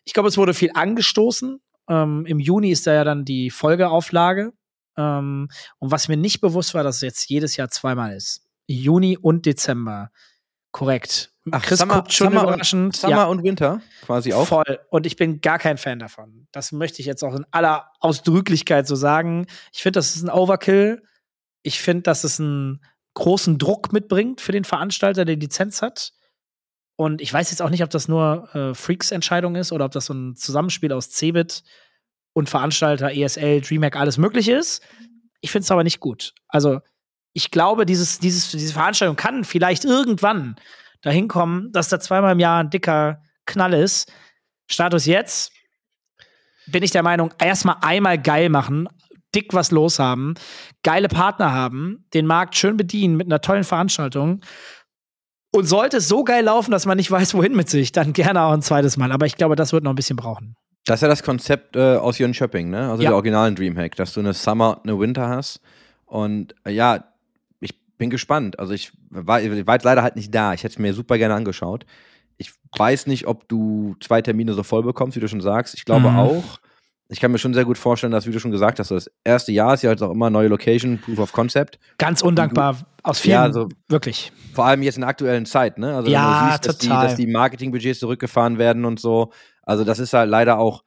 [0.04, 1.60] Ich glaube, es wurde viel angestoßen.
[1.88, 4.52] Ähm, Im Juni ist da ja dann die Folgeauflage.
[4.96, 8.46] Ähm, und was mir nicht bewusst war, dass es jetzt jedes Jahr zweimal ist.
[8.66, 10.10] Juni und Dezember.
[10.72, 11.32] Korrekt.
[11.50, 12.96] Ach, Chris Summer- guckt schon Summer und- überraschend.
[12.96, 14.46] Summer ja, und Winter quasi auch.
[14.46, 14.78] voll.
[14.90, 16.46] Und ich bin gar kein Fan davon.
[16.52, 19.46] Das möchte ich jetzt auch in aller Ausdrücklichkeit so sagen.
[19.72, 21.02] Ich finde, das ist ein Overkill.
[21.62, 22.84] Ich finde, dass es einen
[23.14, 26.12] großen Druck mitbringt für den Veranstalter, der die Lizenz hat.
[27.00, 29.92] Und ich weiß jetzt auch nicht, ob das nur äh, Freaks Entscheidung ist oder ob
[29.92, 31.62] das so ein Zusammenspiel aus Cebit
[32.34, 34.82] und Veranstalter, ESL, DreamHack, alles mögliche ist.
[35.40, 36.34] Ich finde es aber nicht gut.
[36.46, 36.80] Also,
[37.32, 40.56] ich glaube, dieses, dieses, diese Veranstaltung kann vielleicht irgendwann
[41.00, 44.12] dahin kommen, dass da zweimal im Jahr ein dicker Knall ist.
[44.66, 45.52] Status jetzt
[46.66, 48.90] bin ich der Meinung, erstmal einmal geil machen,
[49.34, 50.34] dick was los haben,
[50.82, 54.42] geile Partner haben, den Markt schön bedienen mit einer tollen Veranstaltung.
[55.52, 58.42] Und sollte es so geil laufen, dass man nicht weiß, wohin mit sich, dann gerne
[58.42, 59.10] auch ein zweites Mal.
[59.12, 60.54] Aber ich glaube, das wird noch ein bisschen brauchen.
[60.84, 62.90] Das ist ja das Konzept äh, aus Jönköping, ne?
[62.90, 63.10] Also Ja.
[63.10, 65.60] der originalen Dreamhack, dass du eine Summer und eine Winter hast.
[66.06, 67.04] Und äh, ja,
[67.60, 68.58] ich bin gespannt.
[68.58, 70.54] Also ich war, ich war leider halt nicht da.
[70.54, 71.84] Ich hätte es mir super gerne angeschaut.
[72.38, 75.74] Ich weiß nicht, ob du zwei Termine so voll bekommst, wie du schon sagst.
[75.74, 76.18] Ich glaube Mhm.
[76.18, 76.58] auch.
[77.12, 79.50] Ich kann mir schon sehr gut vorstellen, dass, wie du schon gesagt hast, das erste
[79.50, 81.80] Jahr ist ja jetzt auch immer neue Location, Proof of Concept.
[81.98, 84.32] Ganz undankbar aus vielen, Ja, so- wirklich.
[84.54, 85.94] Vor allem jetzt in der aktuellen Zeit, ne?
[85.96, 89.32] Also Ja, wenn du siehst, dass die, dass die Marketingbudgets zurückgefahren werden und so.
[89.62, 90.82] Also das ist halt leider auch,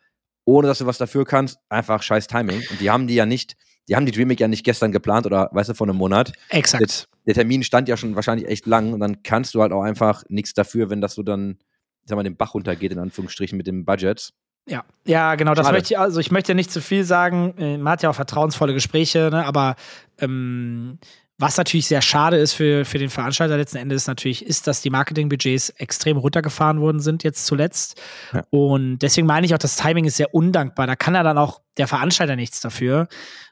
[0.46, 2.62] ohne dass du was dafür kannst, einfach scheiß Timing.
[2.70, 3.56] Und die haben die ja nicht,
[3.88, 6.34] die haben die Dreamhack ja nicht gestern geplant oder weißt du, vor einem Monat.
[6.50, 7.08] Exakt.
[7.26, 10.24] Der Termin stand ja schon wahrscheinlich echt lang und dann kannst du halt auch einfach
[10.28, 11.58] nichts dafür, wenn das so dann,
[12.02, 14.34] ich sag mal, den Bach runtergeht, in Anführungsstrichen, mit dem Budget.
[14.68, 15.54] Ja, ja, genau.
[15.54, 15.78] Das Schade.
[15.78, 17.54] möchte ich, also ich möchte nicht zu viel sagen.
[17.58, 19.46] Äh, Man hat ja auch vertrauensvolle Gespräche, ne?
[19.46, 19.76] aber
[20.20, 21.00] ähm,
[21.44, 24.90] was natürlich sehr schade ist für, für den Veranstalter letzten Endes natürlich, ist, dass die
[24.90, 28.02] Marketingbudgets extrem runtergefahren worden sind jetzt zuletzt.
[28.32, 28.44] Ja.
[28.50, 30.88] Und deswegen meine ich auch, das Timing ist sehr undankbar.
[30.88, 33.08] Da kann ja dann auch der Veranstalter nichts dafür.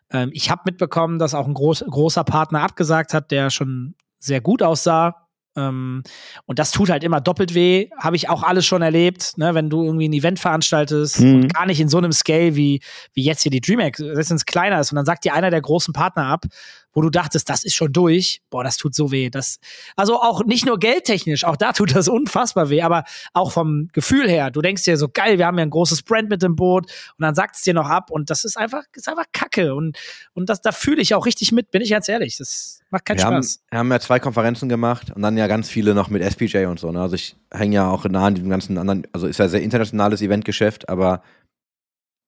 [0.10, 4.39] Ähm, ich habe mitbekommen, dass auch ein groß, großer Partner abgesagt hat, der schon sehr
[4.39, 5.27] gut aussah.
[5.58, 6.04] Ähm,
[6.45, 7.89] und das tut halt immer doppelt weh.
[7.97, 9.54] Habe ich auch alles schon erlebt, ne?
[9.54, 11.36] wenn du irgendwie ein Event veranstaltest Mhm.
[11.36, 12.82] und gar nicht in so einem Scale wie,
[13.13, 15.49] wie jetzt hier die DreamHack, selbst wenn es kleiner ist und dann sagt dir einer
[15.49, 16.45] der großen Partner ab,
[16.93, 19.30] wo du dachtest, das ist schon durch, boah, das tut so weh.
[19.30, 19.60] Das,
[19.95, 24.30] also auch nicht nur geldtechnisch, auch da tut das unfassbar weh, aber auch vom Gefühl
[24.30, 24.51] her.
[24.51, 26.86] Du denkst dir so, geil, wir haben ja ein großes Brand mit dem Boot
[27.17, 29.97] und dann sagt es dir noch ab und das ist einfach, ist einfach Kacke und,
[30.34, 32.38] und das, da fühle ich auch richtig mit, bin ich ganz ehrlich.
[32.38, 33.63] Das macht keinen Wir haben, Spaß.
[33.69, 36.80] wir haben ja zwei Konferenzen gemacht und dann ja ganz viele noch mit SPJ und
[36.80, 36.91] so.
[36.91, 37.01] Ne?
[37.01, 40.21] Also ich hänge ja auch nah an diesem ganzen anderen, also ist ja sehr internationales
[40.21, 41.23] Eventgeschäft, aber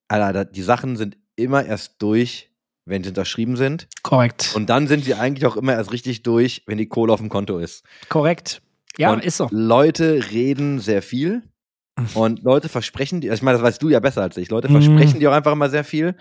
[0.07, 2.52] Alter, die Sachen sind immer erst durch,
[2.85, 3.87] wenn sie unterschrieben sind.
[4.01, 4.51] Korrekt.
[4.55, 7.29] Und dann sind sie eigentlich auch immer erst richtig durch, wenn die Kohle auf dem
[7.29, 7.83] Konto ist.
[8.09, 8.61] Korrekt.
[8.97, 9.47] Ja, und ist so.
[9.51, 11.43] Leute reden sehr viel
[12.13, 14.67] und Leute versprechen dir, also ich meine, das weißt du ja besser als ich, Leute
[14.67, 14.73] Mhm.
[14.73, 16.15] versprechen dir auch einfach immer sehr viel.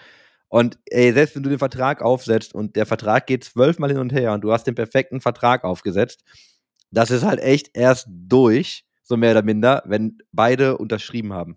[0.49, 4.13] Und ey, selbst wenn du den Vertrag aufsetzt und der Vertrag geht zwölfmal hin und
[4.13, 6.25] her und du hast den perfekten Vertrag aufgesetzt,
[6.91, 11.57] das ist halt echt erst durch, so mehr oder minder, wenn beide unterschrieben haben.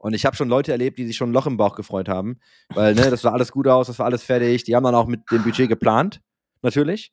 [0.00, 2.38] Und ich habe schon Leute erlebt, die sich schon ein Loch im Bauch gefreut haben,
[2.70, 4.64] weil ne, das sah alles gut aus, das war alles fertig.
[4.64, 6.22] Die haben dann auch mit dem Budget geplant,
[6.62, 7.12] natürlich,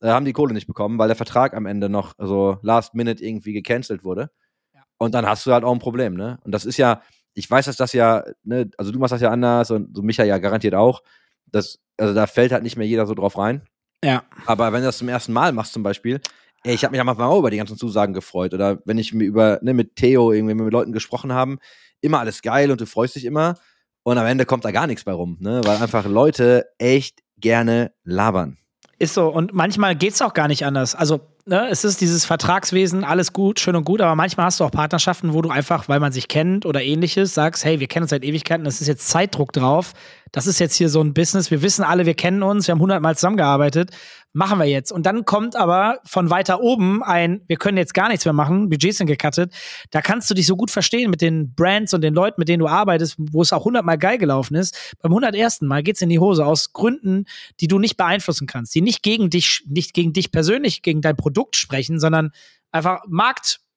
[0.00, 3.24] äh, haben die Kohle nicht bekommen, weil der Vertrag am Ende noch so last minute
[3.24, 4.30] irgendwie gecancelt wurde.
[4.72, 4.82] Ja.
[4.98, 6.38] Und dann hast du halt auch ein Problem, ne?
[6.44, 7.02] Und das ist ja,
[7.34, 10.22] ich weiß, dass das ja, ne, also du machst das ja anders und so Micha
[10.22, 11.02] ja garantiert auch.
[11.46, 13.62] Das, also da fällt halt nicht mehr jeder so drauf rein.
[14.04, 14.22] Ja.
[14.46, 16.20] Aber wenn du das zum ersten Mal machst zum Beispiel,
[16.62, 18.54] ey, ich habe mich am Anfang auch über die ganzen Zusagen gefreut.
[18.54, 21.58] Oder wenn ich mir über, ne, mit Theo irgendwie, mit Leuten gesprochen haben,
[22.00, 23.56] immer alles geil und du freust dich immer.
[24.02, 25.60] Und am Ende kommt da gar nichts bei rum, ne?
[25.64, 28.56] Weil einfach Leute echt gerne labern.
[28.98, 29.28] Ist so.
[29.28, 30.96] Und manchmal geht's auch gar nicht anders.
[30.96, 34.64] Also, ne, es ist dieses Vertragswesen, alles gut, schön und gut, aber manchmal hast du
[34.64, 38.04] auch Partnerschaften, wo du einfach, weil man sich kennt oder ähnliches, sagst, hey, wir kennen
[38.04, 39.92] uns seit Ewigkeiten, es ist jetzt Zeitdruck drauf.
[40.32, 41.50] Das ist jetzt hier so ein Business.
[41.52, 43.92] Wir wissen alle, wir kennen uns, wir haben hundertmal zusammengearbeitet.
[44.34, 44.92] Machen wir jetzt.
[44.92, 48.68] Und dann kommt aber von weiter oben ein, wir können jetzt gar nichts mehr machen,
[48.68, 49.54] Budgets sind gecuttet.
[49.90, 52.60] Da kannst du dich so gut verstehen mit den Brands und den Leuten, mit denen
[52.60, 54.94] du arbeitest, wo es auch hundertmal geil gelaufen ist.
[55.00, 57.24] Beim hundertersten Mal geht's in die Hose aus Gründen,
[57.60, 61.16] die du nicht beeinflussen kannst, die nicht gegen dich, nicht gegen dich persönlich, gegen dein
[61.16, 62.30] Produkt sprechen, sondern
[62.70, 63.67] einfach markttechnisch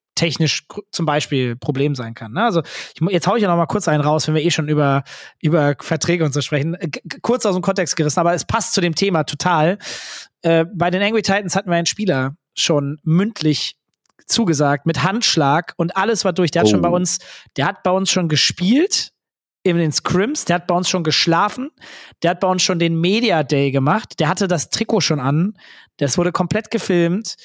[0.68, 2.34] gr- zum Beispiel Problem sein kann.
[2.34, 2.44] Ne?
[2.44, 4.68] Also ich, jetzt hau ich ja noch mal kurz einen raus, wenn wir eh schon
[4.70, 5.04] über,
[5.42, 6.78] über Verträge und so sprechen.
[6.80, 9.78] G- g- kurz aus dem Kontext gerissen, aber es passt zu dem Thema total.
[10.42, 13.76] Äh, bei den Angry Titans hatten wir einen Spieler schon mündlich
[14.28, 16.52] zugesagt mit Handschlag und alles war durch.
[16.52, 16.72] Der hat Oh.
[16.72, 17.20] schon bei uns,
[17.58, 19.12] der hat bei uns schon gespielt
[19.64, 21.70] in den Scrims, der hat bei uns schon geschlafen,
[22.24, 25.54] der hat bei uns schon den Media Day gemacht, der hatte das Trikot schon an,
[25.98, 27.36] das wurde komplett gefilmt.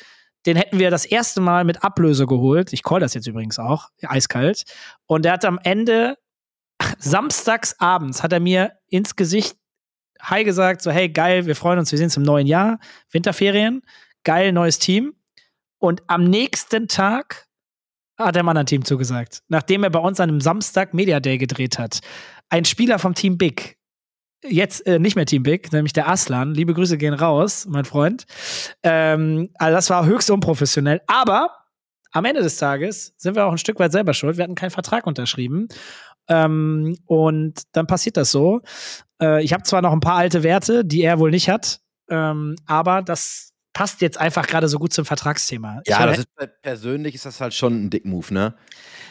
[0.47, 2.73] Den hätten wir das erste Mal mit Ablöse geholt.
[2.73, 4.65] Ich call das jetzt übrigens auch, eiskalt.
[5.07, 6.17] Und der hat am Ende,
[6.99, 9.57] samstags abends, hat er mir ins Gesicht
[10.21, 12.79] Hi gesagt, so hey, geil, wir freuen uns, wir sind im neuen Jahr,
[13.11, 13.83] Winterferien,
[14.25, 15.15] geil, neues Team.
[15.79, 17.47] Und am nächsten Tag
[18.19, 19.43] hat er dem anderen Team zugesagt.
[19.49, 22.01] Nachdem er bei uns an einem Samstag Media Day gedreht hat.
[22.49, 23.77] Ein Spieler vom Team Big,
[24.44, 26.55] jetzt äh, nicht mehr Team Big, nämlich der Aslan.
[26.55, 28.27] Liebe Grüße gehen raus, mein Freund.
[28.83, 31.01] Ähm, also das war höchst unprofessionell.
[31.07, 31.51] Aber
[32.12, 34.37] am Ende des Tages sind wir auch ein Stück weit selber schuld.
[34.37, 35.68] Wir hatten keinen Vertrag unterschrieben.
[36.29, 38.62] Ähm, und dann passiert das so.
[39.22, 42.57] Äh, ich habe zwar noch ein paar alte Werte, die er wohl nicht hat, ähm,
[42.66, 45.83] aber das passt jetzt einfach gerade so gut zum Vertragsthema.
[45.87, 48.55] Ja, das ist halt- persönlich ist das halt schon ein Dick-Move, ne?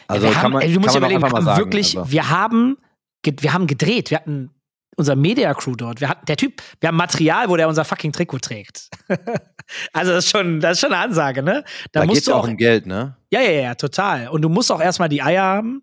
[0.08, 2.10] Also kann haben, man, ey, du musst kann man überlegen, wir haben wirklich, also.
[2.10, 2.76] wir haben,
[3.24, 4.50] wir haben gedreht, wir hatten
[4.96, 8.12] unser Media Crew dort, wir hatten, der Typ, wir haben Material, wo der unser fucking
[8.12, 8.88] Trikot trägt.
[9.92, 11.64] also das ist schon, das ist schon eine Ansage, ne?
[11.92, 13.16] Da, da musst geht's du auch, auch um Geld, ne?
[13.30, 14.28] ja, ja, ja, total.
[14.28, 15.82] Und du musst auch erstmal die Eier haben,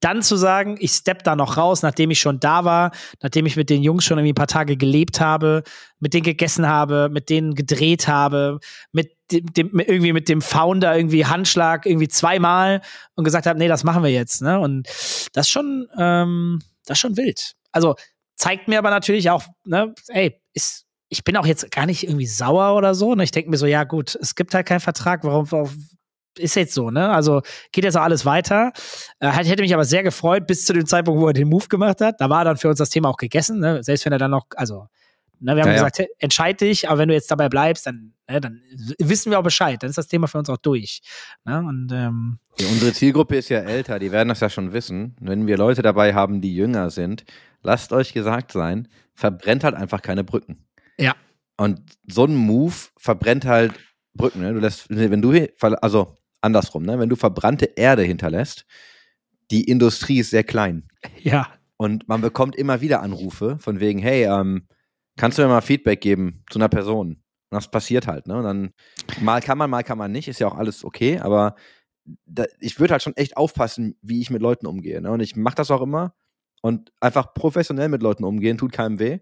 [0.00, 3.56] dann zu sagen, ich stepp da noch raus, nachdem ich schon da war, nachdem ich
[3.56, 5.64] mit den Jungs schon irgendwie ein paar Tage gelebt habe,
[5.98, 8.60] mit denen gegessen habe, mit denen gedreht habe,
[8.92, 12.80] mit dem, dem irgendwie mit dem Founder irgendwie Handschlag irgendwie zweimal
[13.14, 14.60] und gesagt habe, nee, das machen wir jetzt, ne?
[14.60, 14.86] Und
[15.32, 17.54] das ist schon, ähm, das ist schon wild.
[17.72, 17.96] Also
[18.38, 22.26] zeigt mir aber natürlich auch, ne, ey, ist ich bin auch jetzt gar nicht irgendwie
[22.26, 23.14] sauer oder so.
[23.14, 23.24] Ne?
[23.24, 25.70] Ich denke mir so, ja gut, es gibt halt keinen Vertrag, warum, warum
[26.38, 27.08] ist jetzt so, ne?
[27.10, 27.40] Also
[27.72, 28.72] geht jetzt auch alles weiter.
[29.18, 32.00] Äh, hätte mich aber sehr gefreut, bis zu dem Zeitpunkt, wo er den Move gemacht
[32.00, 32.20] hat.
[32.20, 33.82] Da war dann für uns das Thema auch gegessen, ne?
[33.82, 34.86] Selbst wenn er dann noch, also,
[35.40, 35.82] ne, wir haben Ja, ja.
[35.84, 38.60] gesagt, hey, entscheid dich, aber wenn du jetzt dabei bleibst, dann, ne, dann
[38.98, 39.82] wissen wir auch Bescheid.
[39.82, 41.00] Dann ist das Thema für uns auch durch.
[41.44, 41.58] Ne?
[41.58, 45.16] Und ähm, Ja, unsere Zielgruppe ist ja älter, die werden das ja schon wissen.
[45.20, 47.24] Wenn wir Leute dabei haben, die jünger sind,
[47.62, 50.66] lasst euch gesagt sein, verbrennt halt einfach keine Brücken.
[50.98, 51.14] Ja.
[51.56, 53.74] Und so ein Move verbrennt halt
[54.14, 54.40] Brücken.
[54.40, 54.52] Ne?
[54.52, 55.48] Du lässt, wenn du,
[55.80, 56.98] also andersrum, ne?
[56.98, 58.64] wenn du verbrannte Erde hinterlässt,
[59.50, 60.88] die Industrie ist sehr klein.
[61.22, 64.66] ja, Und man bekommt immer wieder Anrufe von wegen, hey, ähm,
[65.16, 67.22] kannst du mir mal Feedback geben zu einer Person?
[67.50, 68.36] Und das passiert halt, ne?
[68.36, 68.70] Und dann
[69.20, 71.54] mal kann man, mal kann man nicht, ist ja auch alles okay, aber
[72.26, 75.00] da, ich würde halt schon echt aufpassen, wie ich mit Leuten umgehe.
[75.00, 75.10] Ne?
[75.10, 76.14] Und ich mache das auch immer.
[76.60, 79.18] Und einfach professionell mit Leuten umgehen, tut keinem weh.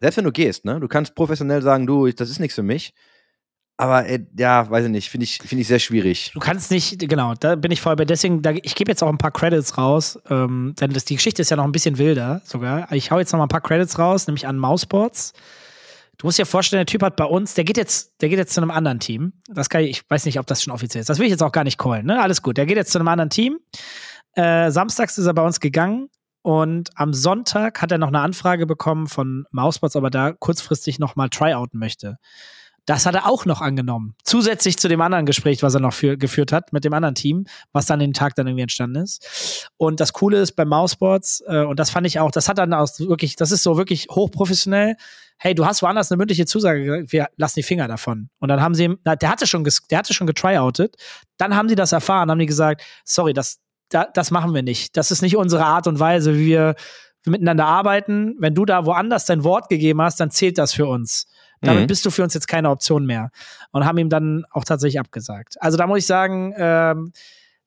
[0.00, 0.80] Selbst wenn du gehst, ne?
[0.80, 2.94] Du kannst professionell sagen, du, das ist nichts für mich.
[3.76, 6.30] Aber äh, ja, weiß ich nicht, finde ich, finde ich sehr schwierig.
[6.34, 8.04] Du kannst nicht, genau, da bin ich voll bei.
[8.04, 11.42] Deswegen, da, ich gebe jetzt auch ein paar Credits raus, ähm, denn das, die Geschichte
[11.42, 12.90] ist ja noch ein bisschen wilder sogar.
[12.92, 15.32] Ich hau jetzt noch mal ein paar Credits raus, nämlich an Mouseboards.
[16.18, 18.54] Du musst dir vorstellen, der Typ hat bei uns, der geht jetzt, der geht jetzt
[18.54, 19.32] zu einem anderen Team.
[19.48, 21.08] Das kann ich, ich weiß nicht, ob das schon offiziell ist.
[21.08, 22.22] Das will ich jetzt auch gar nicht callen, ne?
[22.22, 22.58] Alles gut.
[22.58, 23.58] Der geht jetzt zu einem anderen Team.
[24.34, 26.08] Äh, samstags ist er bei uns gegangen
[26.42, 30.98] und am Sonntag hat er noch eine Anfrage bekommen von Mouseboards, ob er da kurzfristig
[30.98, 32.18] noch mal tryouten möchte.
[32.84, 34.16] Das hat er auch noch angenommen.
[34.24, 37.44] Zusätzlich zu dem anderen Gespräch, was er noch für, geführt hat mit dem anderen Team,
[37.72, 39.70] was dann den Tag dann irgendwie entstanden ist.
[39.76, 42.74] Und das Coole ist bei Mouseboards, äh, und das fand ich auch, das hat dann
[42.74, 44.96] auch wirklich, das ist so wirklich hochprofessionell.
[45.38, 48.30] Hey, du hast woanders eine mündliche Zusage wir lassen die Finger davon.
[48.40, 50.96] Und dann haben sie ihm, na, der hatte schon, der hatte schon getryoutet.
[51.36, 53.60] Dann haben sie das erfahren, haben die gesagt, sorry, das,
[53.94, 54.96] da, das machen wir nicht.
[54.96, 56.74] Das ist nicht unsere Art und Weise, wie wir
[57.26, 58.34] miteinander arbeiten.
[58.38, 61.26] Wenn du da woanders dein Wort gegeben hast, dann zählt das für uns.
[61.60, 61.86] Damit Mhm.
[61.86, 63.30] bist du für uns jetzt keine Option mehr.
[63.70, 65.54] Und haben ihm dann auch tatsächlich abgesagt.
[65.60, 67.12] Also da muss ich sagen, ähm,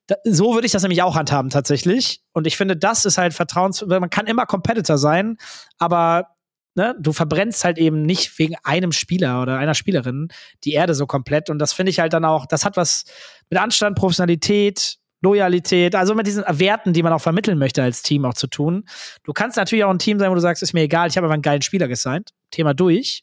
[0.06, 2.20] da, so würde ich das nämlich auch handhaben tatsächlich.
[2.32, 3.84] Und ich finde, das ist halt Vertrauens.
[3.86, 5.38] Man kann immer Competitor sein,
[5.78, 6.28] aber
[6.74, 10.28] ne, du verbrennst halt eben nicht wegen einem Spieler oder einer Spielerin
[10.64, 11.48] die Erde so komplett.
[11.48, 13.04] Und das finde ich halt dann auch, das hat was
[13.48, 18.24] mit Anstand, Professionalität, Loyalität, also mit diesen Werten, die man auch vermitteln möchte als Team
[18.24, 18.84] auch zu tun.
[19.24, 21.26] Du kannst natürlich auch ein Team sein, wo du sagst, ist mir egal, ich habe
[21.26, 22.30] aber einen geilen Spieler gesigned.
[22.50, 23.22] Thema durch.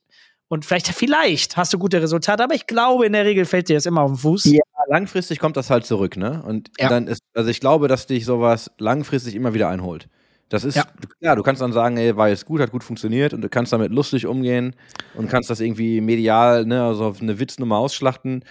[0.49, 3.75] Und vielleicht, vielleicht hast du gute Resultate, aber ich glaube, in der Regel fällt dir
[3.75, 4.45] das immer auf den Fuß.
[4.45, 4.61] Ja.
[4.87, 6.43] Langfristig kommt das halt zurück, ne?
[6.45, 6.89] Und Ja.
[6.89, 10.09] dann ist, also ich glaube, dass dich sowas langfristig immer wieder einholt.
[10.49, 10.83] Das ist, Ja.
[11.21, 13.71] ja, du kannst dann sagen, ey, war jetzt gut, hat gut funktioniert und du kannst
[13.71, 14.75] damit lustig umgehen
[15.15, 18.43] und kannst das irgendwie medial, ne, also auf eine Witznummer ausschlachten,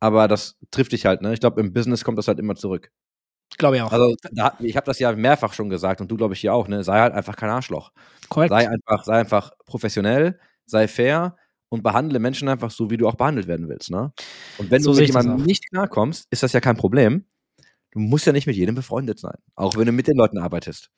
[0.00, 1.32] aber das trifft dich halt, ne?
[1.34, 2.90] Ich glaube, im Business kommt das halt immer zurück.
[3.58, 3.92] Glaube ich auch.
[3.92, 6.68] Also, da, ich habe das ja mehrfach schon gesagt und du, glaube ich, hier auch,
[6.68, 6.84] ne?
[6.84, 7.92] Sei halt einfach kein Arschloch.
[8.28, 8.50] Korrekt.
[8.50, 11.36] Sei einfach, sei einfach professionell, sei fair
[11.68, 14.12] und behandle Menschen einfach so, wie du auch behandelt werden willst, ne?
[14.58, 17.24] Und wenn So du mit jemandem nicht klarkommst, ist das ja kein Problem.
[17.92, 20.90] Du musst ja nicht mit jedem befreundet sein, auch wenn du mit den Leuten arbeitest.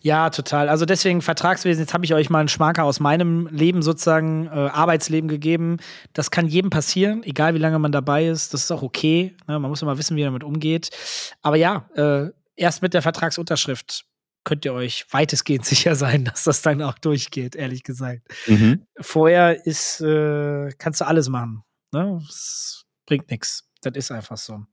[0.00, 0.68] Ja, total.
[0.68, 4.50] Also deswegen Vertragswesen, jetzt habe ich euch mal einen Schmarker aus meinem Leben sozusagen, äh,
[4.50, 5.78] Arbeitsleben gegeben.
[6.12, 8.54] Das kann jedem passieren, egal wie lange man dabei ist.
[8.54, 9.34] Das ist auch okay.
[9.46, 9.58] Ne?
[9.58, 10.90] Man muss immer wissen, wie man damit umgeht.
[11.42, 14.04] Aber ja, äh, erst mit der Vertragsunterschrift
[14.44, 18.22] könnt ihr euch weitestgehend sicher sein, dass das dann auch durchgeht, ehrlich gesagt.
[19.00, 21.62] Vorher ist, äh, kannst du alles machen.
[21.92, 22.20] Ne?
[22.26, 23.64] Das bringt nichts.
[23.82, 24.64] Das ist einfach so.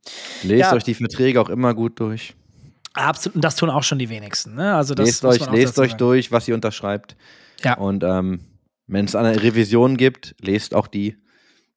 [0.44, 0.74] Lest Ja.
[0.74, 2.36] euch die Verträge auch immer gut durch.
[3.00, 3.36] Absolut.
[3.36, 4.56] Und das tun auch schon die wenigsten.
[4.56, 4.76] Ne?
[4.76, 7.16] Also das lest euch, lest euch durch, was ihr unterschreibt.
[7.64, 7.78] Ja.
[7.78, 8.42] Und ähm,
[8.88, 11.18] wenn es eine Revision gibt, lest auch die.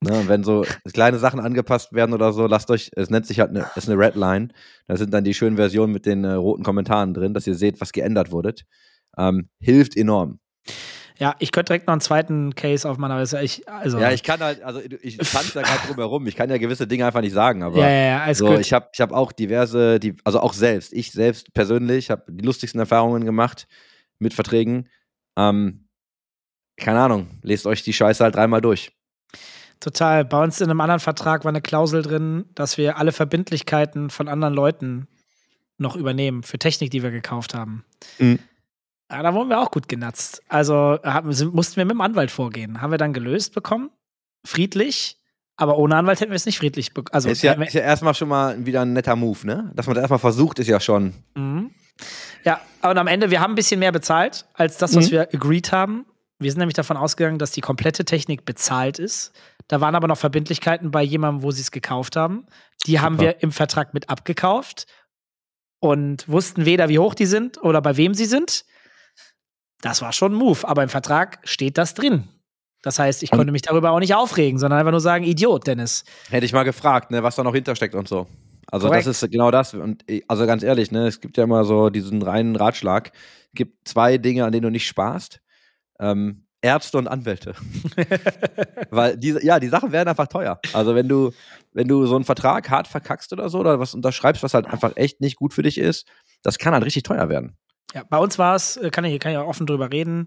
[0.01, 3.39] Ne, und wenn so kleine Sachen angepasst werden oder so, lasst euch, es nennt sich
[3.39, 4.49] halt eine, ist eine Redline.
[4.89, 7.81] Da sind dann die schönen Versionen mit den äh, roten Kommentaren drin, dass ihr seht,
[7.81, 8.55] was geändert wurde.
[9.17, 10.41] Ähm, hilft enorm.
[11.23, 14.01] Ja, ich könnte direkt noch einen zweiten Case aufmachen, aber ich, also.
[14.01, 16.27] Ja, ich kann halt, also ich tanze da gerade drum herum.
[16.27, 18.59] Ich kann ja gewisse Dinge einfach nicht sagen, aber ja, ja, ja, alles so, gut.
[18.59, 22.45] ich habe ich hab auch diverse, die, also auch selbst, ich selbst persönlich habe die
[22.45, 23.69] lustigsten Erfahrungen gemacht
[24.19, 24.89] mit Verträgen.
[25.37, 25.87] Ähm,
[26.77, 28.91] keine Ahnung, lest euch die Scheiße halt dreimal durch.
[29.79, 30.25] Total.
[30.25, 34.27] Bei uns in einem anderen Vertrag war eine Klausel drin, dass wir alle Verbindlichkeiten von
[34.27, 35.07] anderen Leuten
[35.79, 37.85] noch übernehmen für Technik, die wir gekauft haben.
[38.19, 38.41] Mhm.
[39.12, 40.42] Ja, da wurden wir auch gut genatzt.
[40.48, 42.81] Also haben, sind, mussten wir mit dem Anwalt vorgehen.
[42.81, 43.90] Haben wir dann gelöst bekommen.
[44.46, 45.18] Friedlich.
[45.57, 47.14] Aber ohne Anwalt hätten wir es nicht friedlich bekommen.
[47.14, 49.70] Also, ist, ja, ist ja erstmal schon mal wieder ein netter Move, ne?
[49.75, 51.12] Dass man das erstmal versucht, ist ja schon.
[51.35, 51.70] Mhm.
[52.42, 55.11] Ja, und am Ende, wir haben ein bisschen mehr bezahlt als das, was Mhm.
[55.12, 56.07] wir agreed haben.
[56.38, 59.33] Wir sind nämlich davon ausgegangen, dass die komplette Technik bezahlt ist.
[59.68, 62.46] Da waren aber noch Verbindlichkeiten bei jemandem, wo sie es gekauft haben.
[62.87, 63.27] Die haben Super.
[63.27, 64.87] wir im Vertrag mit abgekauft
[65.81, 68.64] und wussten weder, wie hoch die sind oder bei wem sie sind.
[69.83, 72.29] Das war schon ein Move, aber im Vertrag steht das drin.
[72.83, 75.66] Das heißt, ich Und- konnte mich darüber auch nicht aufregen, sondern einfach nur sagen, Idiot,
[75.66, 76.05] Dennis.
[76.31, 78.27] Hätte ich mal gefragt, ne, was da noch hintersteckt und so.
[78.71, 79.07] Also Korrekt.
[79.07, 79.75] das ist genau das.
[79.75, 83.12] Und ich- also ganz ehrlich, ne, es gibt ja immer so diesen reinen Ratschlag.
[83.49, 85.40] Es gibt zwei Dinge, an denen du nicht sparst.
[86.01, 87.55] Ähm, Ärzte und Anwälte.
[88.90, 90.61] Weil diese, ja, die Sachen werden einfach teuer.
[90.73, 91.33] Also wenn du,
[91.73, 94.92] wenn du so einen Vertrag hart verkackst oder so, oder was unterschreibst, was halt einfach
[94.97, 96.07] echt nicht gut für dich ist,
[96.42, 97.57] das kann halt richtig teuer werden.
[97.95, 100.27] Ja, bei uns war es, äh, kann ich, kann ich auch offen drüber reden,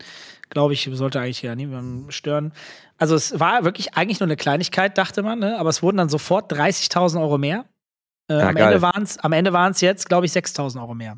[0.49, 2.54] glaube ich, sollte eigentlich ja niemandem stören.
[2.97, 5.60] Also es war wirklich eigentlich nur eine Kleinigkeit, dachte man, ne?
[5.60, 7.65] aber es wurden dann sofort 30.000 Euro mehr.
[8.30, 8.67] Äh, Ja, am, geil.
[8.67, 11.17] Ende waren's, am Ende waren es jetzt, glaube ich, 6.000 Euro mehr.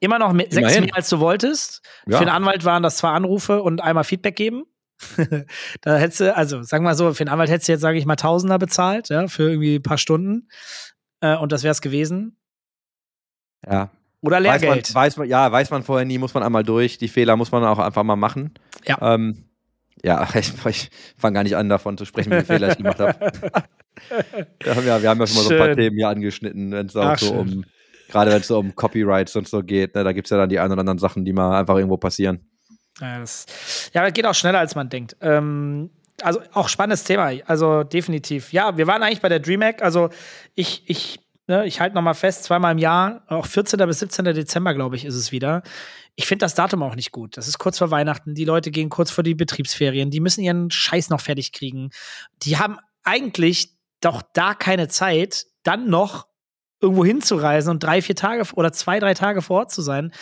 [0.00, 1.82] Immer noch mehr, sechs mehr, als du wolltest.
[2.06, 2.18] Ja.
[2.18, 4.64] Für den Anwalt waren das zwei Anrufe und einmal Feedback geben.
[5.80, 7.98] da hättest du, also sagen wir mal so, für den Anwalt hättest du jetzt, sage
[7.98, 10.48] ich mal, Tausender bezahlt, ja, für irgendwie ein paar Stunden.
[11.20, 12.36] Äh, und das wäre es gewesen.
[13.66, 13.90] Ja.
[14.22, 14.94] Oder Weiß man, Lehrgeld.
[14.94, 16.96] weiß man, ja, weiß man vorher nie, muss man einmal durch.
[16.96, 18.54] Die Fehler muss man auch einfach mal machen.
[18.86, 18.96] Ja.
[19.14, 19.44] Ähm,
[20.04, 23.00] ja, ich, ich fange gar nicht an, davon zu sprechen, wie viele Fehler ich gemacht
[23.00, 23.14] habe.
[24.64, 25.76] Wir haben ja, wir haben ja schon mal so ein paar Schön.
[25.76, 27.38] Themen hier angeschnitten, wenn es auch Ach, so schön.
[27.38, 27.64] um,
[28.08, 30.48] gerade wenn es so um Copyrights und so geht, ne, da gibt es ja dann
[30.48, 32.40] die ein oder anderen Sachen, die mal einfach irgendwo passieren.
[33.00, 33.46] Ja, das,
[33.92, 35.16] ja, das geht auch schneller, als man denkt.
[35.20, 35.90] Ähm,
[36.22, 37.32] also auch spannendes Thema.
[37.46, 38.52] Also definitiv.
[38.52, 39.82] Ja, wir waren eigentlich bei der DreamHack.
[39.82, 40.08] Also
[40.54, 41.20] ich, ich,
[41.52, 43.78] ne, ich halte noch mal fest, zweimal im Jahr, auch 14.
[43.86, 44.24] bis 17.
[44.24, 45.62] Dezember, glaube ich, ist es wieder.
[46.14, 47.36] Ich finde das Datum auch nicht gut.
[47.36, 48.34] Das ist kurz vor Weihnachten.
[48.34, 50.10] Die Leute gehen kurz vor die Betriebsferien.
[50.10, 51.90] Die müssen ihren Scheiß noch fertig kriegen.
[52.42, 56.26] Die haben eigentlich doch da keine Zeit, dann noch
[56.80, 60.12] irgendwo hinzureisen und drei, vier Tage oder zwei, drei Tage vor Ort zu sein.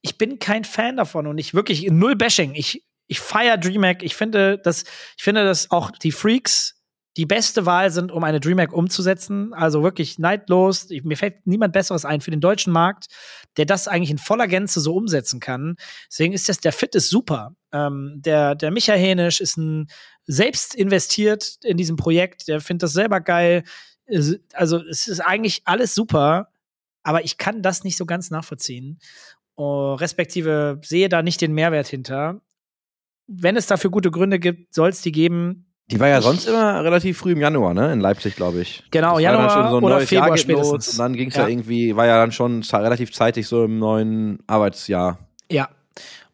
[0.00, 2.54] Ich bin kein Fan davon und ich wirklich null Bashing.
[2.54, 4.02] Ich, ich feiere DreamHack.
[4.02, 4.84] Ich finde, dass,
[5.16, 6.75] ich finde, dass auch die Freaks
[7.16, 9.54] die beste Wahl sind, um eine DreamHack umzusetzen.
[9.54, 10.88] Also wirklich neidlos.
[11.02, 13.06] Mir fällt niemand Besseres ein für den deutschen Markt,
[13.56, 15.76] der das eigentlich in voller Gänze so umsetzen kann.
[16.10, 17.54] Deswegen ist das, der Fit ist super.
[17.72, 19.88] Ähm, der, der Micha Hänisch ist ein
[20.26, 22.48] selbst investiert in diesem Projekt.
[22.48, 23.64] Der findet das selber geil.
[24.52, 26.50] Also es ist eigentlich alles super,
[27.02, 28.98] aber ich kann das nicht so ganz nachvollziehen.
[29.56, 32.42] Oh, respektive sehe da nicht den Mehrwert hinter.
[33.26, 35.66] Wenn es dafür gute Gründe gibt, soll es die geben.
[35.90, 37.92] Die war ja sonst immer relativ früh im Januar, ne?
[37.92, 38.82] In Leipzig, glaube ich.
[38.90, 40.88] Genau, Das war Januar dann schon so ein oder neues Februar spätestens.
[40.92, 41.42] Und dann ging es ja.
[41.42, 41.48] Ja.
[41.48, 45.18] irgendwie, war ja dann schon relativ zeitig so im neuen Arbeitsjahr.
[45.50, 45.68] Ja.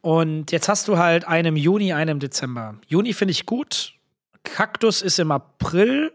[0.00, 2.76] Und jetzt hast du halt einen im Juni, einen im Dezember.
[2.88, 3.92] Juni finde ich gut.
[4.42, 6.12] Kaktus ist im April.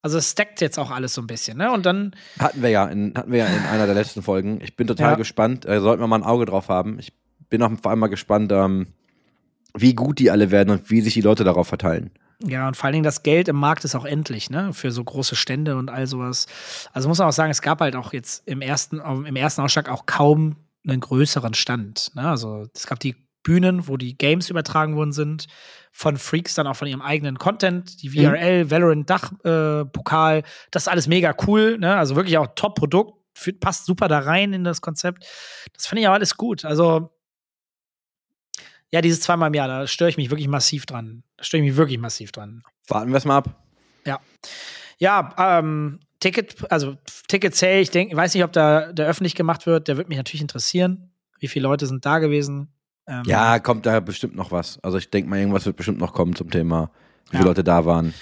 [0.00, 1.70] Also es stackt jetzt auch alles so ein bisschen, ne?
[1.70, 4.60] Und dann, Hatten wir ja in, hatten wir ja in einer der letzten Folgen.
[4.62, 5.16] Ich bin total Ja.
[5.16, 5.64] gespannt.
[5.66, 6.98] Äh, sollten wir mal ein Auge drauf haben.
[6.98, 7.12] Ich
[7.50, 8.86] bin auch vor allem mal gespannt, ähm,
[9.74, 12.10] wie gut die alle werden und wie sich die Leute darauf verteilen.
[12.46, 14.72] Ja, und vor allen Dingen das Geld im Markt ist auch endlich, ne?
[14.72, 16.46] Für so große Stände und all sowas.
[16.92, 19.88] Also muss man auch sagen, es gab halt auch jetzt im ersten, im ersten Ausschlag
[19.88, 22.12] auch kaum einen größeren Stand.
[22.14, 22.28] Ne?
[22.28, 25.46] Also es gab die Bühnen, wo die Games übertragen worden sind,
[25.92, 30.84] von Freaks dann auch von ihrem eigenen Content, die VRL, Valorant Dach äh, Pokal, das
[30.84, 31.96] ist alles mega cool, ne?
[31.96, 33.14] Also wirklich auch Top Produkt,
[33.60, 35.24] passt super da rein in das Konzept.
[35.74, 36.64] Das finde ich auch alles gut.
[36.64, 37.13] Also
[38.92, 41.22] ja, dieses zweimal im Jahr, da störe ich mich wirklich massiv dran.
[41.36, 42.62] Da störe ich mich wirklich massiv dran.
[42.88, 43.60] Warten wir es mal ab.
[44.98, 46.96] Ja, ähm, Ticket, also
[47.28, 50.16] Ticket Sale, ich denke, weiß nicht, ob da der öffentlich gemacht wird, der wird mich
[50.18, 51.10] natürlich interessieren.
[51.40, 52.68] Wie viele Leute sind da gewesen?
[53.08, 54.78] Ähm, Ja, kommt da bestimmt noch was.
[54.82, 56.90] Also ich denke mal, irgendwas wird bestimmt noch kommen zum Thema,
[57.24, 57.48] wie viele Ja.
[57.48, 58.14] Leute da waren.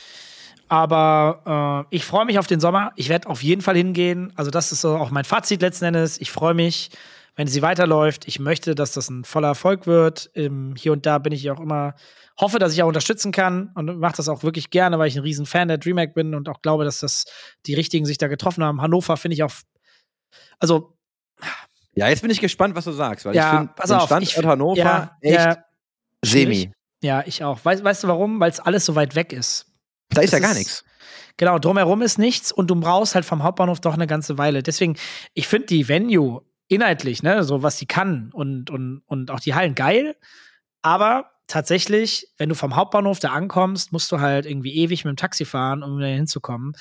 [0.68, 2.93] Aber äh, ich freue mich auf den Sommer.
[2.97, 4.32] Ich werde auf jeden Fall hingehen.
[4.36, 6.18] Also, das ist so auch mein Fazit letzten Endes.
[6.18, 6.89] Ich freue mich,
[7.35, 8.28] wenn sie weiterläuft.
[8.28, 10.30] Ich möchte, dass das ein voller Erfolg wird.
[10.35, 11.95] Ähm, hier und da bin ich auch immer,
[12.39, 15.22] hoffe, dass ich auch unterstützen kann und mache das auch wirklich gerne, weil ich ein
[15.22, 17.24] riesen Fan der DreamHack bin und auch glaube, dass das
[17.66, 18.83] die Richtigen sich da getroffen haben.
[18.83, 19.53] Hannover finde ich auch,
[20.59, 20.97] also
[21.95, 24.05] Ja, jetzt bin ich gespannt, was du sagst, weil Ja, ich finde pass den auf,
[24.05, 25.64] Standort ich Hannover ja, echt ja,
[26.22, 26.70] semi.
[27.03, 27.64] ja, ich auch.
[27.64, 28.41] Weißt, weißt du warum?
[28.41, 29.66] Weil es alles so weit weg ist.
[30.11, 30.85] Da ist ja Das gar nichts.
[31.39, 34.62] Genau, drumherum ist nichts und du brauchst halt vom Hauptbahnhof doch eine ganze Weile.
[34.62, 34.97] Deswegen,
[35.33, 39.54] ich finde die Venue inhaltlich, ne, so was sie kann und, und, und auch die
[39.54, 40.16] Hallen geil.
[40.82, 45.16] Aber tatsächlich, wenn du vom Hauptbahnhof da ankommst, musst du halt irgendwie ewig mit dem
[45.16, 46.72] Taxi fahren, um da hinzukommen.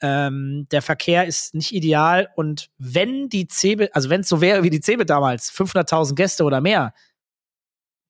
[0.00, 4.62] Ähm, der Verkehr ist nicht ideal und wenn die Cebe, also wenn es so wäre
[4.64, 6.92] wie die Cebe damals, 500.000 Gäste oder mehr,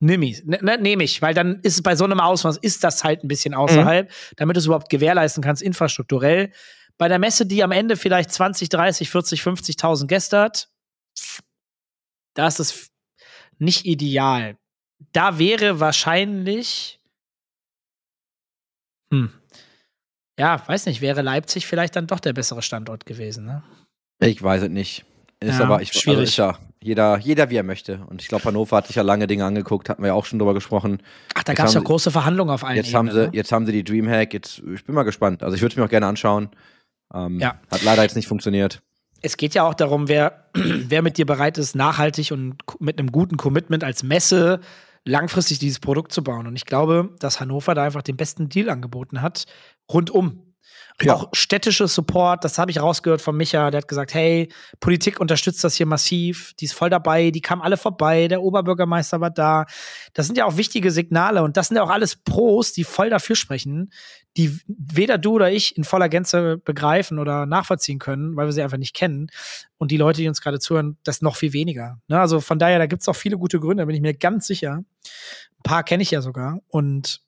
[0.03, 2.83] nimm ich, ne, ne, nehme ich, weil dann ist es bei so einem Ausmaß, ist
[2.83, 6.53] das halt ein bisschen außerhalb, damit du es überhaupt gewährleisten kannst, infrastrukturell.
[6.99, 10.69] Bei der Messe, die am Ende vielleicht 20, 30, 40, 50.000 Gäste hat,
[12.35, 12.91] da ist es
[13.59, 14.57] nicht ideal.
[15.13, 17.01] Da wäre wahrscheinlich,
[19.13, 19.31] hm,
[20.39, 23.63] ja, weiß nicht, wäre Leipzig vielleicht dann doch der bessere Standort gewesen, ne?
[24.21, 25.05] Ich weiß es nicht.
[25.41, 26.41] Ist Ja, aber ich, schwierig.
[26.41, 28.01] Also ja jeder, jeder wie er möchte.
[28.09, 30.39] Und ich glaube, Hannover hat sich ja lange Dinge angeguckt, hatten wir ja auch schon
[30.39, 31.01] drüber gesprochen.
[31.35, 33.25] Ach, da gab es ja große Verhandlungen auf allen Jetzt haben, Ebenen.
[33.27, 33.37] sie, ne?
[33.37, 34.35] jetzt haben sie die Dreamhack.
[34.35, 35.43] Jetzt, ich bin mal gespannt.
[35.43, 36.51] Also ich würde es mir auch gerne anschauen.
[37.15, 37.61] Ähm, Ja.
[37.71, 38.83] Hat leider jetzt nicht funktioniert.
[39.23, 43.11] Es geht ja auch darum, wer, wer mit dir bereit ist, nachhaltig und mit einem
[43.11, 44.61] guten Commitment als Messe
[45.05, 46.47] langfristig dieses Produkt zu bauen.
[46.47, 49.47] Und ich glaube, dass Hannover da einfach den besten Deal angeboten hat,
[49.91, 50.52] rundum.
[51.01, 51.15] Ja.
[51.15, 55.65] Auch städtische Support, das habe ich rausgehört von Micha, der hat gesagt, hey, Politik unterstützt
[55.65, 59.67] das hier massiv, die ist voll dabei, die kamen alle vorbei, der Oberbürgermeister war da.
[60.13, 63.11] Das sind ja auch wichtige Signale und das sind ja auch alles Pros, die voll
[63.11, 63.91] dafür sprechen,
[64.37, 68.63] die weder du oder ich in voller Gänze begreifen oder nachvollziehen können, weil wir sie
[68.63, 69.29] einfach nicht kennen.
[69.79, 71.99] Und die Leute, die uns gerade zuhören, das noch viel weniger.
[72.07, 72.21] Ne?
[72.21, 74.85] Also von daher, da gibt es auch viele gute Gründe, bin ich mir ganz sicher.
[74.85, 76.61] Ein paar kenne ich ja sogar.
[76.69, 77.21] Und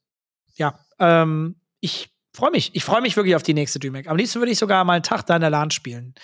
[0.55, 2.75] ja, ähm, ich freue mich.
[2.75, 4.09] Ich freue mich wirklich auf die nächste DreamHack.
[4.09, 6.15] Am liebsten würde ich sogar mal einen Tag da in der LAN spielen.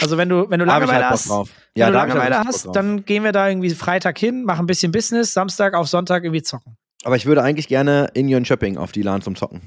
[0.00, 1.50] Also wenn du, wenn du Langeweile halt hast, drauf.
[1.74, 2.72] wenn Ja, du Langeweile hast, drauf.
[2.72, 6.42] dann gehen wir da irgendwie Freitag hin, machen ein bisschen Business, Samstag auf Sonntag irgendwie
[6.42, 6.76] zocken.
[7.04, 9.60] Aber ich würde eigentlich gerne in Jönköping auf die LAN zum Zocken.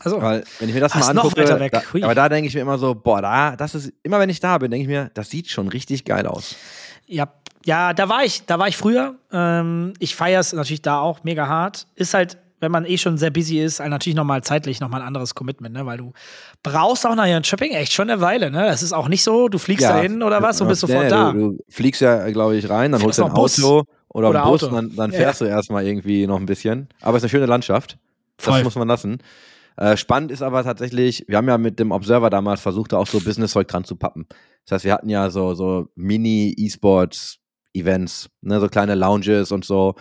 [0.00, 1.44] Also, Weil, wenn ich mir das mal angucke.
[1.44, 1.54] Da,
[2.04, 4.58] aber da denke ich mir immer so, boah, da, das ist, immer wenn ich da
[4.58, 6.56] bin, denke ich mir, das sieht schon richtig geil aus.
[7.06, 7.32] Ja,
[7.64, 9.14] ja, da war ich, da war ich früher.
[9.32, 11.86] Ähm, ich feiere es natürlich da auch mega hart.
[11.94, 15.34] Ist halt, wenn man eh schon sehr busy ist, natürlich nochmal zeitlich nochmal ein anderes
[15.36, 15.86] Commitment, ne?
[15.86, 16.12] Weil du
[16.64, 18.64] brauchst auch nach Shopping echt schon eine Weile, ne?
[18.66, 21.10] Das ist auch nicht so, du fliegst da hin oder was und bist Nee, sofort
[21.12, 21.32] da.
[21.32, 23.62] Du, du fliegst ja, glaube ich, rein, dann holst Fährst du ein noch Bus.
[23.62, 24.74] Auto oder, Oder ein Bus Auto.
[24.74, 25.18] und dann, dann Ja.
[25.18, 26.88] fährst du erstmal irgendwie noch ein bisschen.
[27.02, 27.98] Aber es ist eine schöne Landschaft.
[28.38, 28.54] Voll.
[28.54, 29.18] Das muss man lassen.
[29.76, 33.08] Äh, spannend ist aber tatsächlich, wir haben ja mit dem Observer damals versucht, da auch
[33.08, 34.26] so Business-Zeug dran zu pappen.
[34.64, 35.88] Das heißt, wir hatten ja so, so
[36.94, 39.94] Mini-E-Sports-Events, ne, so kleine Lounges und so.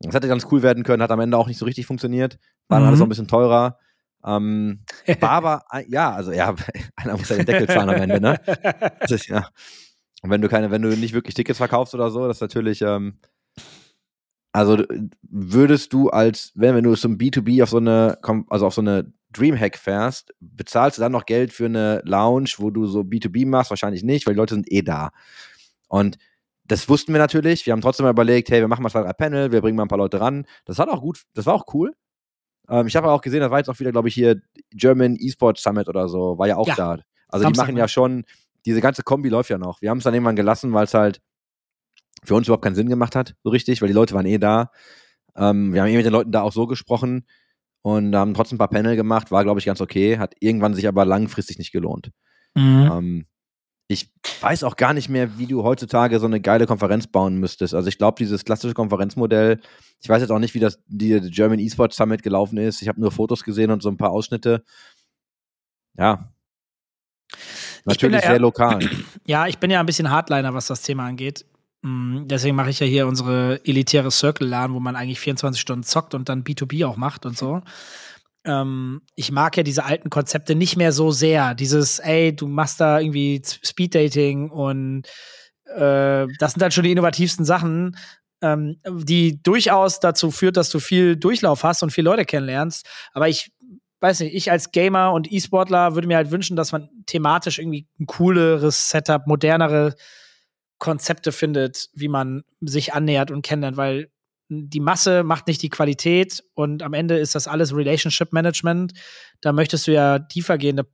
[0.00, 2.38] Das hätte ganz cool werden können, hat am Ende auch nicht so richtig funktioniert.
[2.68, 2.88] War dann Mhm.
[2.88, 3.78] alles auch ein bisschen teurer.
[4.24, 4.80] Ähm,
[5.20, 6.54] war aber, ja, also ja,
[6.96, 8.40] einer muss ja den Deckel zahlen am Ende, ne?
[9.00, 9.48] Das ist, ja.
[10.22, 12.82] Und wenn du keine, wenn du nicht wirklich Tickets verkaufst oder so, das ist natürlich,
[12.82, 13.18] ähm,
[14.52, 14.82] also
[15.22, 18.18] würdest du als, wenn, wenn du zum B2B auf so eine,
[18.48, 22.70] also auf so eine Dreamhack fährst, bezahlst du dann noch Geld für eine Lounge, wo
[22.70, 23.70] du so B2B machst?
[23.70, 25.10] Wahrscheinlich nicht, weil die Leute sind eh da.
[25.88, 26.18] Und
[26.68, 27.66] das wussten wir natürlich.
[27.66, 29.84] Wir haben trotzdem mal überlegt, hey, wir machen mal zwei, drei Panel, wir bringen mal
[29.84, 30.46] ein paar Leute ran.
[30.64, 31.94] Das hat auch gut, das war auch cool.
[32.68, 34.40] Ähm, ich habe auch gesehen, das war jetzt auch wieder, glaube ich, hier
[34.70, 36.74] German Esports Summit oder so, war ja auch Ja.
[36.76, 36.90] da.
[37.28, 37.80] Also Samstag, die machen ne?
[37.80, 38.24] ja schon,
[38.66, 39.80] diese ganze Kombi läuft ja noch.
[39.80, 41.20] Wir haben es dann irgendwann gelassen, weil es halt
[42.24, 44.70] für uns überhaupt keinen Sinn gemacht hat, so richtig, weil die Leute waren eh da.
[45.36, 47.26] Ähm, wir haben eh mit den Leuten da auch so gesprochen
[47.82, 50.88] und haben trotzdem ein paar Panel gemacht, war, glaube ich, ganz okay, hat irgendwann sich
[50.88, 52.10] aber langfristig nicht gelohnt.
[52.54, 52.90] Mhm.
[52.92, 53.26] Ähm,
[53.90, 54.10] ich
[54.42, 57.74] weiß auch gar nicht mehr, wie du heutzutage so eine geile Konferenz bauen müsstest.
[57.74, 59.60] Also ich glaube, dieses klassische Konferenzmodell,
[60.00, 62.82] ich weiß jetzt auch nicht, wie das die German Esports Summit gelaufen ist.
[62.82, 64.62] Ich habe nur Fotos gesehen und so ein paar Ausschnitte.
[65.96, 66.30] Ja.
[67.86, 68.78] Natürlich ja- sehr lokal.
[69.26, 71.44] Ja, ich bin ja ein bisschen Hardliner, was das Thema angeht.
[71.82, 76.14] Mm, Deswegen mache ich ja hier unsere elitäre Circle-LAN, wo man eigentlich 24 Stunden zockt
[76.14, 77.62] und dann B2B auch macht und so.
[78.48, 81.54] Ähm, ich mag ja diese alten Konzepte nicht mehr so sehr.
[81.54, 85.06] Dieses, ey, du machst da irgendwie Z- Speeddating und
[85.66, 87.96] äh, das sind dann schon die innovativsten Sachen,
[88.40, 92.86] ähm, die durchaus dazu führt, dass du viel Durchlauf hast und viele Leute kennenlernst.
[93.12, 93.52] Aber ich
[94.00, 97.86] weiß nicht, ich als Gamer und E-Sportler würde mir halt wünschen, dass man thematisch irgendwie
[98.00, 99.94] ein cooleres Setup, modernere
[100.78, 104.08] Konzepte findet, wie man sich annähert und kennenlernt, weil
[104.48, 108.92] die Masse macht nicht die Qualität und am Ende ist das alles Relationship Management.
[109.40, 110.86] Da möchtest du ja tiefergehende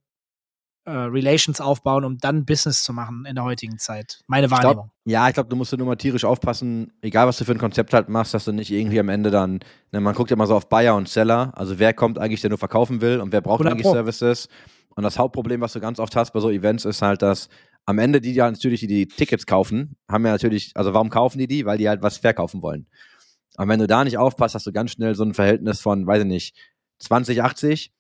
[0.87, 4.21] äh, Relations aufbauen, um dann Business zu machen in der heutigen Zeit.
[4.27, 4.75] Meine Ich Wahrnehmung.
[4.75, 7.59] glaub, ja, ich glaube, du musst nur mal tierisch aufpassen, egal was du für ein
[7.59, 9.61] Konzept halt machst, dass du nicht irgendwie am Ende dann,
[9.93, 12.51] ne, man guckt ja mal so auf Buyer und Seller, also wer kommt eigentlich, der
[12.51, 13.93] nur verkaufen will und wer braucht 100 eigentlich Pro.
[13.93, 14.49] Services.
[14.97, 17.49] Und das Hauptproblem, was du ganz oft hast bei so Events, ist halt, dass
[17.87, 21.39] am Ende die ja natürlich, die die Tickets kaufen, haben ja natürlich, also warum kaufen
[21.39, 21.67] die die?
[21.67, 22.87] Weil die halt was verkaufen wollen.
[23.57, 26.23] Und wenn du da nicht aufpasst, hast du ganz schnell so ein Verhältnis von, weiß
[26.23, 26.57] ich nicht,
[26.99, 27.93] 20, 80,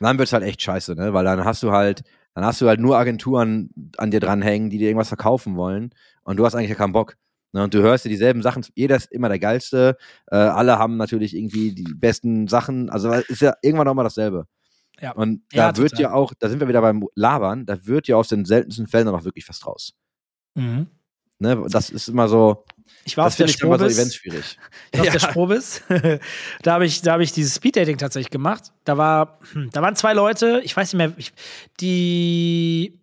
[0.00, 1.12] dann wird's halt echt scheiße, ne?
[1.14, 2.02] Weil dann hast du halt,
[2.34, 5.90] dann hast du halt nur Agenturen an dir dranhängen, die dir irgendwas verkaufen wollen
[6.24, 7.16] und du hast eigentlich ja keinen Bock.
[7.52, 7.62] Ne?
[7.62, 9.96] Und du hörst dir dieselben Sachen, jeder ist immer der Geilste,
[10.26, 14.46] äh, alle haben natürlich irgendwie die besten Sachen, also ist ja irgendwann auch mal dasselbe.
[15.00, 15.12] Ja.
[15.12, 16.02] Und Ja, da wird total.
[16.02, 19.06] ja auch, da sind wir wieder beim Labern, da wird ja aus den seltensten Fällen
[19.06, 19.94] dann auch wirklich was draus.
[20.54, 20.88] Mhm.
[21.38, 21.64] Ne?
[21.68, 22.64] Das ist immer so,
[23.04, 23.94] Ich war das auf der ich so Sprobis.
[23.98, 24.58] Events schwierig.
[24.92, 25.28] Ich war auf der Ja.
[25.30, 25.82] Sprobis.
[26.62, 28.72] da habe ich, da hab ich dieses Speeddating tatsächlich gemacht.
[28.84, 31.32] Da, war, hm, da waren zwei Leute, ich weiß nicht mehr, ich,
[31.80, 33.00] die.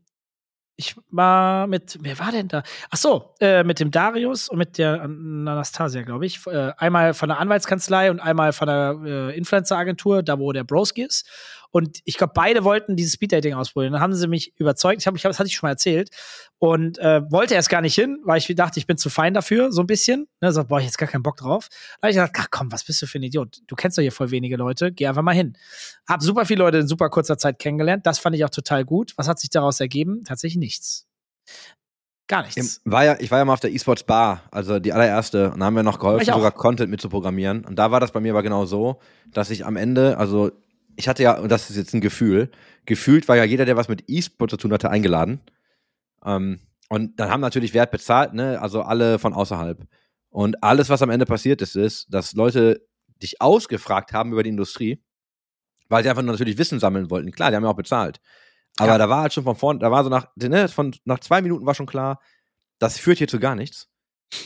[0.78, 2.64] Ich war mit, wer war denn da?
[2.90, 6.40] Ach so, äh, mit dem Darius und mit der Anastasia, glaube ich.
[6.48, 11.04] Äh, einmal von der Anwaltskanzlei und einmal von der äh, Influencer-Agentur, da wo der Broski
[11.04, 11.30] ist.
[11.72, 13.94] Und ich glaube, beide wollten dieses Speeddating ausprobieren.
[13.94, 15.02] Dann haben sie mich überzeugt.
[15.02, 16.10] Ich habe, ich hab, das hatte ich schon mal erzählt.
[16.60, 19.72] Und äh, wollte erst gar nicht hin, weil ich dachte, ich bin zu fein dafür,
[19.72, 20.28] so ein bisschen.
[20.42, 21.70] Ne, so, boah, ich jetzt gar keinen Bock drauf.
[21.70, 23.60] Da habe ich gesagt, ach komm, was bist du für ein Idiot?
[23.68, 25.58] Du kennst doch hier voll wenige Leute, geh einfach mal hin.
[26.08, 28.06] Hab super viele Leute in super kurzer Zeit kennengelernt.
[28.06, 29.14] Das fand ich auch total gut.
[29.16, 30.24] Was hat sich daraus ergeben?
[30.26, 31.08] Tatsächlich nichts.
[32.28, 32.82] Gar nichts.
[32.86, 35.66] War ja, ich war ja mal auf der eSports Bar, also die allererste, und da
[35.66, 37.66] haben wir noch geholfen, sogar Content mit zu programmieren.
[37.66, 39.00] Und da war das bei mir aber genau so,
[39.34, 40.52] dass ich am Ende, also
[40.96, 42.50] ich hatte ja, und das ist jetzt ein Gefühl,
[42.86, 45.42] gefühlt war ja jeder, der was mit E-Sport zu tun hatte, eingeladen.
[46.26, 48.62] Ähm, und dann haben natürlich Wert bezahlt, ne?
[48.62, 49.88] Also alle von außerhalb.
[50.30, 52.86] Und alles, was am Ende passiert ist, ist, dass Leute
[53.22, 55.04] dich ausgefragt haben über die Industrie,
[55.90, 57.32] weil sie einfach nur natürlich Wissen sammeln wollten.
[57.32, 58.20] Klar, die haben ja auch bezahlt.
[58.78, 58.98] Aber Ja.
[58.98, 61.66] da war halt schon von vorn, da war so nach, ne, von, nach zwei Minuten
[61.66, 62.22] war schon klar,
[62.80, 63.90] das führt hier zu gar nichts.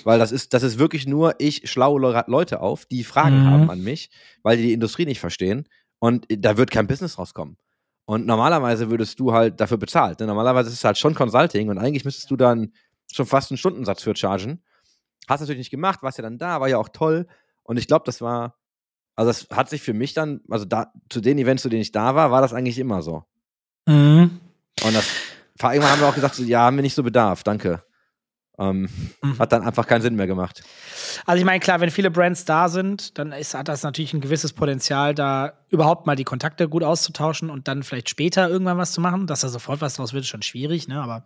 [0.04, 3.46] Weil das ist, das ist wirklich nur, ich schlaue Le- Leute auf, die Fragen Mhm.
[3.46, 4.10] haben an mich,
[4.42, 5.68] weil die die Industrie nicht verstehen.
[6.00, 7.58] Und da wird kein Business rauskommen.
[8.06, 10.20] Und normalerweise würdest du halt dafür bezahlt.
[10.20, 10.28] Ne?
[10.28, 12.74] Normalerweise ist es halt schon Consulting und eigentlich müsstest du dann
[13.12, 14.62] schon fast einen Stundensatz für chargen.
[15.28, 17.28] Hast natürlich nicht gemacht, warst ja dann da, war ja auch toll.
[17.64, 18.58] Und ich glaube, das war,
[19.16, 21.92] also das hat sich für mich dann, also da, zu den Events, zu denen ich
[21.92, 23.24] da war, war das eigentlich immer so.
[23.88, 24.40] Mhm.
[24.84, 25.08] Und das,
[25.60, 27.84] irgendwann haben wir auch gesagt, so, ja, haben wir nicht so Bedarf, danke.
[28.58, 28.90] Ähm,
[29.22, 29.40] Mhm.
[29.40, 30.64] hat dann einfach keinen Sinn mehr gemacht.
[31.26, 34.22] Also ich meine, klar, wenn viele Brands da sind, dann ist, hat das natürlich ein
[34.22, 38.92] gewisses Potenzial, da überhaupt mal die Kontakte gut auszutauschen und dann vielleicht später irgendwann was
[38.94, 39.28] zu machen.
[39.28, 41.02] Dass da sofort was draus wird, ist schon schwierig, ne?
[41.02, 41.26] Aber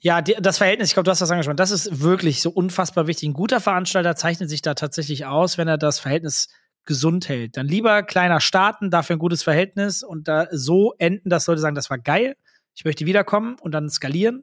[0.00, 3.06] ja, die, das Verhältnis, ich glaube, du hast das angesprochen, das ist wirklich so unfassbar
[3.06, 3.28] wichtig.
[3.28, 6.48] Ein guter Veranstalter zeichnet sich da tatsächlich aus, wenn er das Verhältnis
[6.84, 7.56] gesund hält.
[7.56, 11.74] Dann lieber kleiner starten, dafür ein gutes Verhältnis und da so enden, dass Leute sagen,
[11.74, 12.36] das war geil,
[12.74, 14.42] ich möchte wiederkommen und dann skalieren,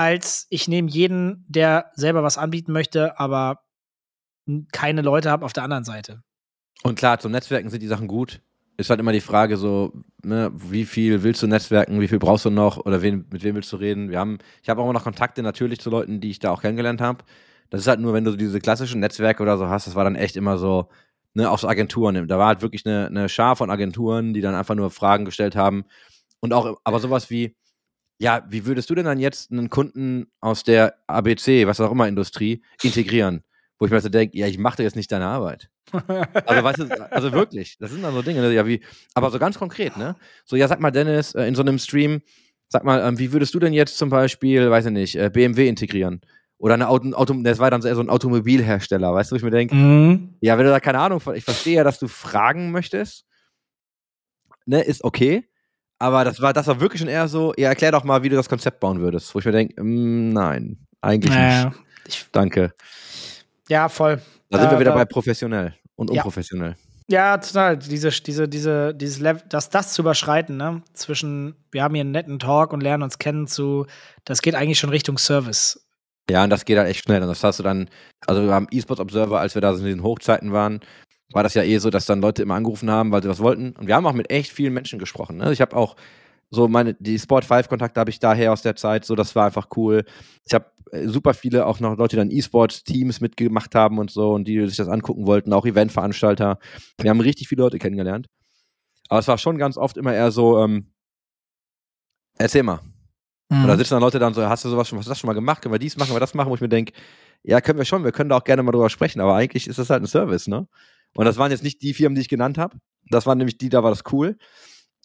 [0.00, 3.60] als ich nehme jeden, der selber was anbieten möchte, aber
[4.72, 6.22] keine Leute habe auf der anderen Seite.
[6.82, 8.40] Und klar, zum Netzwerken sind die Sachen gut.
[8.78, 9.92] Ist halt immer die Frage so,
[10.24, 13.54] ne, wie viel willst du netzwerken, wie viel brauchst du noch oder wen, mit wem
[13.56, 14.08] willst du reden?
[14.08, 16.62] Wir haben, ich habe auch immer noch Kontakte natürlich zu Leuten, die ich da auch
[16.62, 17.22] kennengelernt habe.
[17.68, 20.16] Das ist halt nur, wenn du diese klassischen Netzwerke oder so hast, das war dann
[20.16, 20.88] echt immer so,
[21.34, 22.26] ne, auch so Agenturen.
[22.26, 25.56] Da war halt wirklich eine, eine Schar von Agenturen, die dann einfach nur Fragen gestellt
[25.56, 25.84] haben.
[26.40, 27.54] Und auch, aber sowas wie,
[28.20, 32.06] ja, wie würdest du denn dann jetzt einen Kunden aus der ABC, was auch immer
[32.06, 33.42] Industrie, integrieren?
[33.78, 35.70] Wo ich mir so denke, ja, ich mache dir jetzt nicht deine Arbeit.
[36.44, 38.82] Also, weißt du, also wirklich, das sind dann so Dinge, ja, wie,
[39.14, 40.16] aber so ganz konkret, ne?
[40.44, 42.20] So, ja, sag mal, Dennis, äh, in so einem Stream,
[42.68, 45.66] sag mal, ähm, wie würdest du denn jetzt zum Beispiel, weiß ich nicht, äh, BMW
[45.66, 46.20] integrieren?
[46.58, 49.36] Oder eine Auto, Auto das war dann so eher so ein Automobilhersteller, weißt du, wo
[49.38, 50.34] ich mir denke, Mhm.
[50.42, 53.24] ja, wenn du da keine Ahnung von, ich verstehe ja, dass du fragen möchtest,
[54.66, 55.48] ne, ist okay,
[56.00, 58.34] aber das war, das war wirklich schon eher so, ja, erklär doch mal, wie du
[58.36, 61.78] das Konzept bauen würdest, wo ich mir denke, mm, nein, eigentlich Naja, nicht.
[62.08, 62.72] ich, Danke.
[63.68, 64.20] ja, voll.
[64.50, 66.22] Da sind Äh, wir wieder bei professionell und Ja.
[66.22, 66.74] unprofessionell.
[67.08, 67.76] Ja, total.
[67.76, 70.82] Diese, diese, diese, dieses Level, das, das zu überschreiten, ne?
[70.94, 73.86] Zwischen, wir haben hier einen netten Talk und lernen uns kennen zu,
[74.24, 75.86] das geht eigentlich schon Richtung Service.
[76.30, 77.20] Ja, und das geht halt echt schnell.
[77.20, 77.90] Und das hast du dann,
[78.26, 80.80] also wir haben eSports Observer, als wir da in den Hochzeiten waren,
[81.32, 83.72] war das ja eh so, dass dann Leute immer angerufen haben, weil sie was wollten.
[83.72, 85.36] Und wir haben auch mit echt vielen Menschen gesprochen.
[85.36, 85.52] Ne?
[85.52, 85.96] Ich habe auch
[86.50, 89.46] so meine, die Sport 5 Kontakte habe ich daher aus der Zeit, so das war
[89.46, 90.04] einfach cool.
[90.44, 94.32] Ich habe äh, super viele auch noch Leute, die dann E-Sport-Teams mitgemacht haben und so
[94.32, 96.58] und die sich das angucken wollten, auch Eventveranstalter.
[97.00, 98.26] Wir haben richtig viele Leute kennengelernt.
[99.08, 100.92] Aber es war schon ganz oft immer eher so, ähm,
[102.38, 102.80] erzähl mal,
[103.52, 103.62] Mhm.
[103.62, 105.26] und da sitzen dann Leute dann so, hast du sowas schon, hast du das schon
[105.26, 105.60] mal gemacht?
[105.60, 106.50] Können wir dies machen, können wir das machen?
[106.50, 106.92] Wo ich mir denke,
[107.42, 109.78] ja, können wir schon, wir können da auch gerne mal drüber sprechen, aber eigentlich ist
[109.78, 110.68] das halt ein Service, ne?
[111.14, 112.78] Und das waren jetzt nicht die Firmen, die ich genannt habe.
[113.10, 114.36] Das waren nämlich die, da war das cool.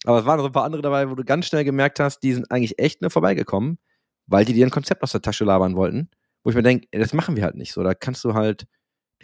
[0.04, 2.32] Aber es waren so ein paar andere dabei, wo du ganz schnell gemerkt hast, die
[2.32, 3.78] sind eigentlich echt nur vorbeigekommen,
[4.26, 6.10] weil die dir ein Konzept aus der Tasche labern wollten.
[6.44, 7.82] Wo ich mir denke, das machen wir halt nicht so.
[7.82, 8.66] Da kannst du halt,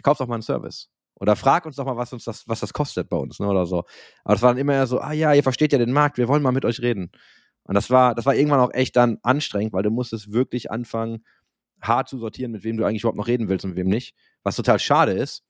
[0.01, 0.89] kauf doch mal einen Service.
[1.15, 3.65] Oder frag uns doch mal, was uns das, was das kostet bei uns, ne, oder
[3.65, 3.83] so.
[4.25, 6.43] Aber es war dann immer so, ah ja, ihr versteht ja den Markt, wir wollen
[6.43, 7.11] mal mit euch reden.
[7.63, 11.23] Und das war, das war irgendwann auch echt dann anstrengend, weil du musstest wirklich anfangen,
[11.81, 14.15] hart zu sortieren, mit wem du eigentlich überhaupt noch reden willst und mit wem nicht.
[14.43, 15.43] Was total schade ist,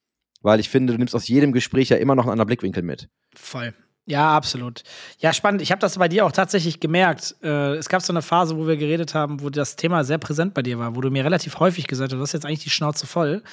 [0.43, 3.09] weil ich finde, du nimmst aus jedem Gespräch ja immer noch einen anderen Blickwinkel mit.
[3.33, 3.73] Voll.
[4.05, 4.83] Ja, absolut.
[5.19, 5.61] Ja, spannend.
[5.61, 7.35] Ich habe das bei dir auch tatsächlich gemerkt.
[7.41, 10.53] Äh, es gab so eine Phase, wo wir geredet haben, wo das Thema sehr präsent
[10.53, 12.69] bei dir war, wo du mir relativ häufig gesagt hast, du hast jetzt eigentlich die
[12.69, 13.43] Schnauze voll.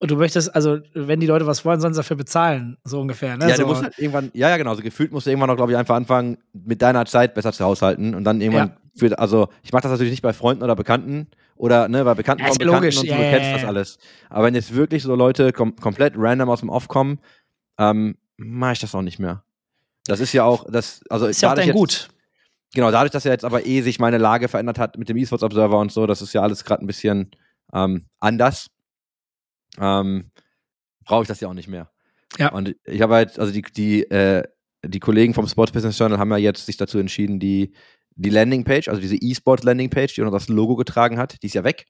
[0.00, 3.36] Und du möchtest, also, wenn die Leute was wollen, sollen sie dafür bezahlen, so ungefähr.
[3.36, 3.48] Ne?
[3.48, 3.62] Ja, so.
[3.62, 5.78] du musst halt irgendwann, ja, ja, genau, so gefühlt musst du irgendwann noch, glaube ich,
[5.78, 9.82] einfach anfangen, mit deiner Zeit besser zu haushalten und dann irgendwann, für, also, ich mache
[9.82, 11.28] das natürlich nicht bei Freunden oder Bekannten
[11.60, 12.96] oder, ne, bei Bekannten Ja, ist von Bekannten logisch.
[12.98, 13.98] und so, du ja, kennst das alles.
[14.28, 17.18] Aber wenn jetzt wirklich so Leute kom komplett random aus dem Off kommen,
[17.78, 19.44] ähm, mache ich das auch nicht mehr.
[20.06, 22.08] Das ist ja auch, das, also, ist ja auch dein jetzt- Gut.
[22.74, 25.42] Genau, dadurch, dass ja jetzt aber eh sich meine Lage verändert hat mit dem eSports
[25.42, 27.30] Observer und so, das ist ja alles gerade ein bisschen
[27.72, 28.68] ähm, anders.
[29.78, 30.30] Ähm,
[31.04, 31.90] Brauche ich das ja auch nicht mehr.
[32.38, 32.52] Ja.
[32.52, 34.44] Und ich habe halt, also die, die, äh,
[34.84, 37.72] die Kollegen vom Sports Business Journal haben ja jetzt sich dazu entschieden, die,
[38.16, 41.54] die Landingpage, also diese eSports Landingpage, die auch noch das Logo getragen hat, die ist
[41.54, 41.86] ja weg.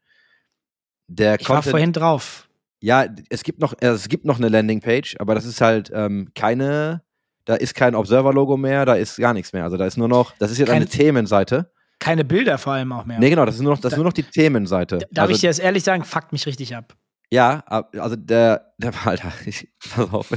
[1.08, 2.48] Der Ich war Content, vorhin drauf.
[2.80, 7.02] ja, es gibt noch, es gibt noch eine Landingpage, aber das ist halt ähm, keine,
[7.44, 9.64] da ist kein Observer-Logo mehr, da ist gar nichts mehr.
[9.64, 11.72] Also da ist nur noch, das ist jetzt eine Kein- Themenseite.
[11.98, 13.18] Keine Bilder vor allem auch mehr.
[13.18, 14.98] Nee, genau, das ist nur noch, das ist nur noch die Themenseite.
[15.10, 16.02] Darf also, ich dir das ehrlich sagen?
[16.04, 16.96] Fuckt mich richtig ab.
[17.30, 17.58] Ja,
[17.98, 20.32] also der, der Alter, ich, pass auf.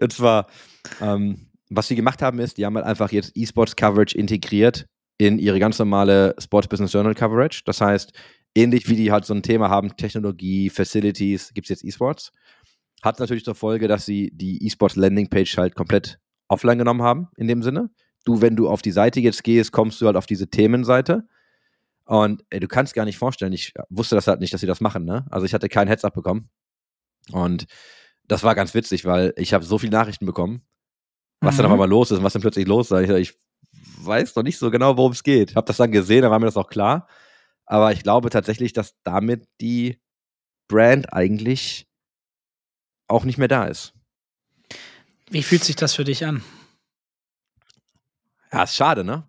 [0.00, 0.48] Und zwar,
[1.00, 4.86] ähm, was sie gemacht haben, ist, die haben halt einfach jetzt E-Sports Coverage integriert
[5.26, 7.62] in ihre ganz normale Sports Business Journal Coverage.
[7.64, 8.12] Das heißt,
[8.54, 12.32] ähnlich wie die halt so ein Thema haben, Technologie, Facilities, gibt es jetzt E-Sports.
[13.02, 16.18] Hat natürlich zur Folge, dass sie die E-Sports Landingpage halt komplett
[16.48, 17.90] offline genommen haben, in dem Sinne.
[18.24, 21.24] Du, wenn du auf die Seite jetzt gehst, kommst du halt auf diese Themenseite.
[22.04, 24.80] Und ey, du kannst gar nicht vorstellen, ich wusste das halt nicht, dass sie das
[24.80, 25.24] machen, ne?
[25.30, 26.48] Also ich hatte kein Heads-up bekommen.
[27.30, 27.66] Und
[28.26, 30.62] das war ganz witzig, weil ich habe so viele Nachrichten bekommen,
[31.40, 31.70] was dann Mhm.
[31.70, 33.08] auf einmal los ist und was dann plötzlich los ist.
[33.08, 33.34] Ich, ich
[33.98, 35.56] weiß noch nicht so genau, worum es geht.
[35.56, 37.06] Hab das dann gesehen, dann war mir das auch klar.
[37.66, 40.00] Aber ich glaube tatsächlich, dass damit die
[40.68, 41.86] Brand eigentlich
[43.08, 43.94] auch nicht mehr da ist.
[45.30, 46.42] Wie fühlt sich das für dich an?
[48.52, 49.26] Ja, ist schade, ne?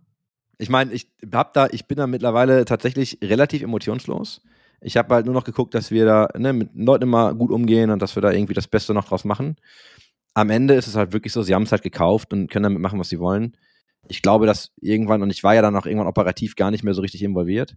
[0.57, 4.41] Ich meine, ich hab da, ich bin da mittlerweile tatsächlich relativ emotionslos.
[4.81, 7.89] Ich habe halt nur noch geguckt, dass wir da ne, mit Leuten immer gut umgehen
[7.89, 9.55] und dass wir da irgendwie das Beste noch draus machen.
[10.33, 12.81] Am Ende ist es halt wirklich so, sie haben es halt gekauft und können damit
[12.81, 13.55] machen, was sie wollen.
[14.07, 16.93] Ich glaube, dass irgendwann, und ich war ja dann auch irgendwann operativ gar nicht mehr
[16.93, 17.75] so richtig involviert.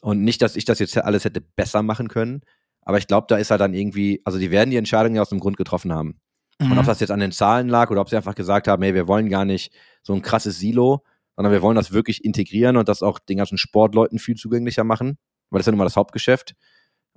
[0.00, 2.42] Und nicht, dass ich das jetzt alles hätte besser machen können,
[2.82, 5.28] aber ich glaube, da ist halt dann irgendwie, also die werden die Entscheidung ja aus
[5.28, 6.20] dem Grund getroffen haben.
[6.60, 6.78] Und Mhm.
[6.78, 9.06] ob das jetzt an den Zahlen lag oder ob sie einfach gesagt haben, hey, wir
[9.06, 9.72] wollen gar nicht
[10.02, 11.04] so ein krasses Silo,
[11.36, 15.18] sondern wir wollen das wirklich integrieren und das auch den ganzen Sportleuten viel zugänglicher machen,
[15.50, 16.54] weil das ist ja nun mal das Hauptgeschäft.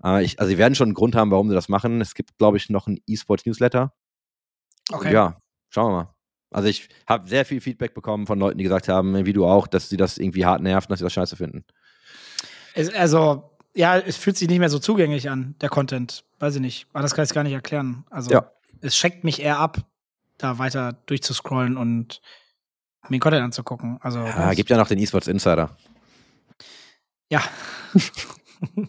[0.03, 2.01] Äh, ich, also sie werden schon einen Grund haben, warum sie das machen.
[2.01, 3.93] Es gibt, glaube ich, noch ein E-Sports-Newsletter.
[4.91, 5.13] Okay.
[5.13, 6.13] Ja, schauen wir mal.
[6.51, 9.67] Also ich habe sehr viel Feedback bekommen von Leuten, die gesagt haben, wie du auch,
[9.67, 11.63] dass sie das irgendwie hart nervt und dass sie das scheiße finden.
[12.73, 16.25] Es, also, ja, es fühlt sich nicht mehr so zugänglich an, der Content.
[16.39, 16.87] Weiß ich nicht.
[16.93, 18.05] Aber das kann ich gar nicht erklären.
[18.09, 18.51] Also, Ja.
[18.81, 19.77] es schreckt mich eher ab,
[20.37, 22.21] da weiter durchzuscrollen und
[23.07, 23.97] mir den Content anzugucken.
[24.01, 25.75] Also, Ja, gibt ja noch den E-Sports Insider.
[27.29, 27.41] ja.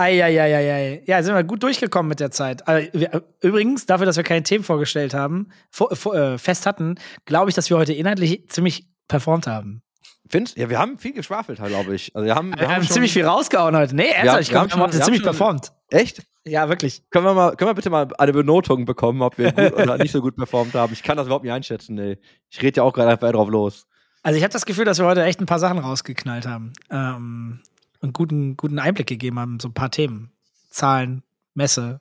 [0.00, 1.02] Eieieiei.
[1.06, 2.66] Ja, sind wir gut durchgekommen mit der Zeit.
[2.66, 6.96] Also, wir, übrigens, dafür, dass wir keine Themen vorgestellt haben, vor, vor, äh, fest hatten,
[7.26, 9.82] glaube ich, dass wir heute inhaltlich ziemlich performt haben.
[10.28, 10.56] Findest?
[10.56, 12.14] Ja, wir haben viel geschwafelt, glaube ich.
[12.14, 13.96] Also wir haben, Wir haben ziemlich viel rausgehauen heute.
[13.96, 15.72] Nee, haben- ernsthaft, ich wir haben glaube, wir haben heute wir haben ziemlich schon- performt.
[15.90, 16.22] Echt?
[16.46, 17.02] Ja, wirklich.
[17.10, 20.12] Können wir, mal, können wir bitte mal eine Benotung bekommen, ob wir gut oder nicht
[20.12, 20.92] so gut performt haben?
[20.92, 22.18] Ich kann das überhaupt nicht einschätzen, ey.
[22.48, 23.86] Ich rede ja auch gerade einfach drauf los.
[24.22, 26.72] Also ich habe das Gefühl, dass wir heute echt ein paar Sachen rausgeknallt haben.
[26.90, 27.60] Ähm,
[28.00, 30.32] und guten, guten Einblick gegeben haben, so ein paar Themen.
[30.70, 31.22] Zahlen,
[31.54, 32.00] Messe,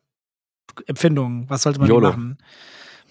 [0.85, 2.37] Empfindungen, was sollte man machen?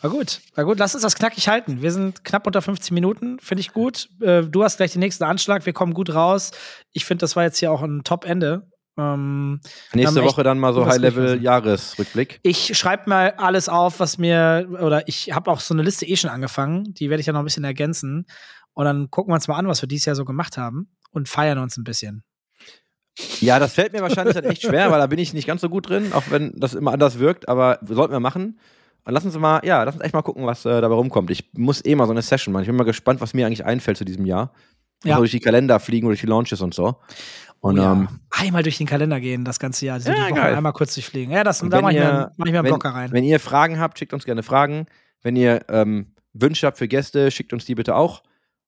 [0.01, 0.79] War gut, war gut.
[0.79, 1.83] Lass uns das knackig halten.
[1.83, 4.09] Wir sind knapp unter 15 Minuten, finde ich gut.
[4.21, 6.53] Äh, du hast gleich den nächsten Anschlag, wir kommen gut raus.
[6.93, 8.71] Ich finde, das war jetzt hier auch ein Top-Ende.
[8.97, 9.61] Ähm,
[9.93, 10.87] Nächste Woche dann mal so.
[10.87, 12.39] High-Level-Jahresrückblick.
[12.43, 16.17] ich schreibe mal alles auf, was mir, oder ich habe auch so eine Liste eh
[16.17, 18.27] schon angefangen, die werde ich ja noch ein bisschen ergänzen.
[18.75, 21.29] Und dann gucken wir uns mal an, was wir dieses Jahr so gemacht haben und
[21.29, 22.23] feiern uns ein bisschen.
[23.41, 25.69] Ja, das fällt mir wahrscheinlich dann echt schwer, weil da bin ich nicht ganz so
[25.69, 28.59] gut drin, auch wenn das immer anders wirkt, aber sollten wir machen.
[29.05, 31.31] Und lass uns mal, ja, lass uns echt mal gucken, was äh, dabei rumkommt.
[31.31, 32.63] Ich muss eh mal so eine Session machen.
[32.63, 34.53] Ich bin mal gespannt, was mir eigentlich einfällt zu diesem Jahr.
[35.05, 35.15] Ja.
[35.15, 36.97] Also durch die Kalender fliegen oder durch die Launches und so.
[37.61, 37.93] Und oh, ja.
[37.93, 39.95] ähm, einmal durch den Kalender gehen, das ganze Jahr.
[39.95, 41.33] Also Ja, einmal kurz durchfliegen.
[41.33, 43.13] Ja, das, Und da mache ich, mir- mach ich mir einen wenn, Blocker rein.
[43.13, 44.87] Wenn ihr Fragen habt, schickt uns gerne Fragen.
[45.23, 48.23] Wenn ihr ähm, Wünsche habt für Gäste, schickt uns die bitte auch.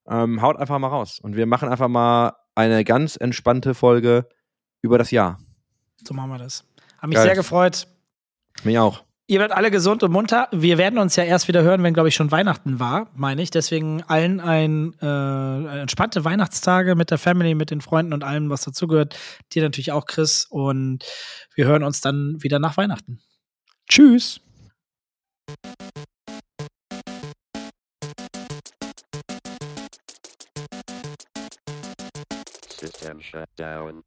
[0.09, 1.19] Ähm, haut einfach mal raus.
[1.21, 4.27] Und wir machen einfach mal eine ganz entspannte Folge
[4.81, 5.39] über das Jahr.
[6.05, 6.63] So machen wir das.
[6.97, 7.25] Hat mich Geil.
[7.25, 7.87] sehr gefreut.
[8.63, 9.03] Mich auch.
[9.27, 10.49] Ihr werdet alle gesund und munter.
[10.51, 13.49] Wir werden uns ja erst wieder hören, wenn, glaube ich, schon Weihnachten war, meine ich.
[13.49, 18.61] Deswegen allen ein äh, entspannte Weihnachtstage mit der Family, mit den Freunden und allem, was
[18.61, 19.17] dazugehört.
[19.53, 20.45] Dir natürlich auch, Chris.
[20.49, 21.05] Und
[21.55, 23.21] wir hören uns dann wieder nach Weihnachten.
[23.87, 24.41] Tschüss.
[32.81, 34.03] System shut down.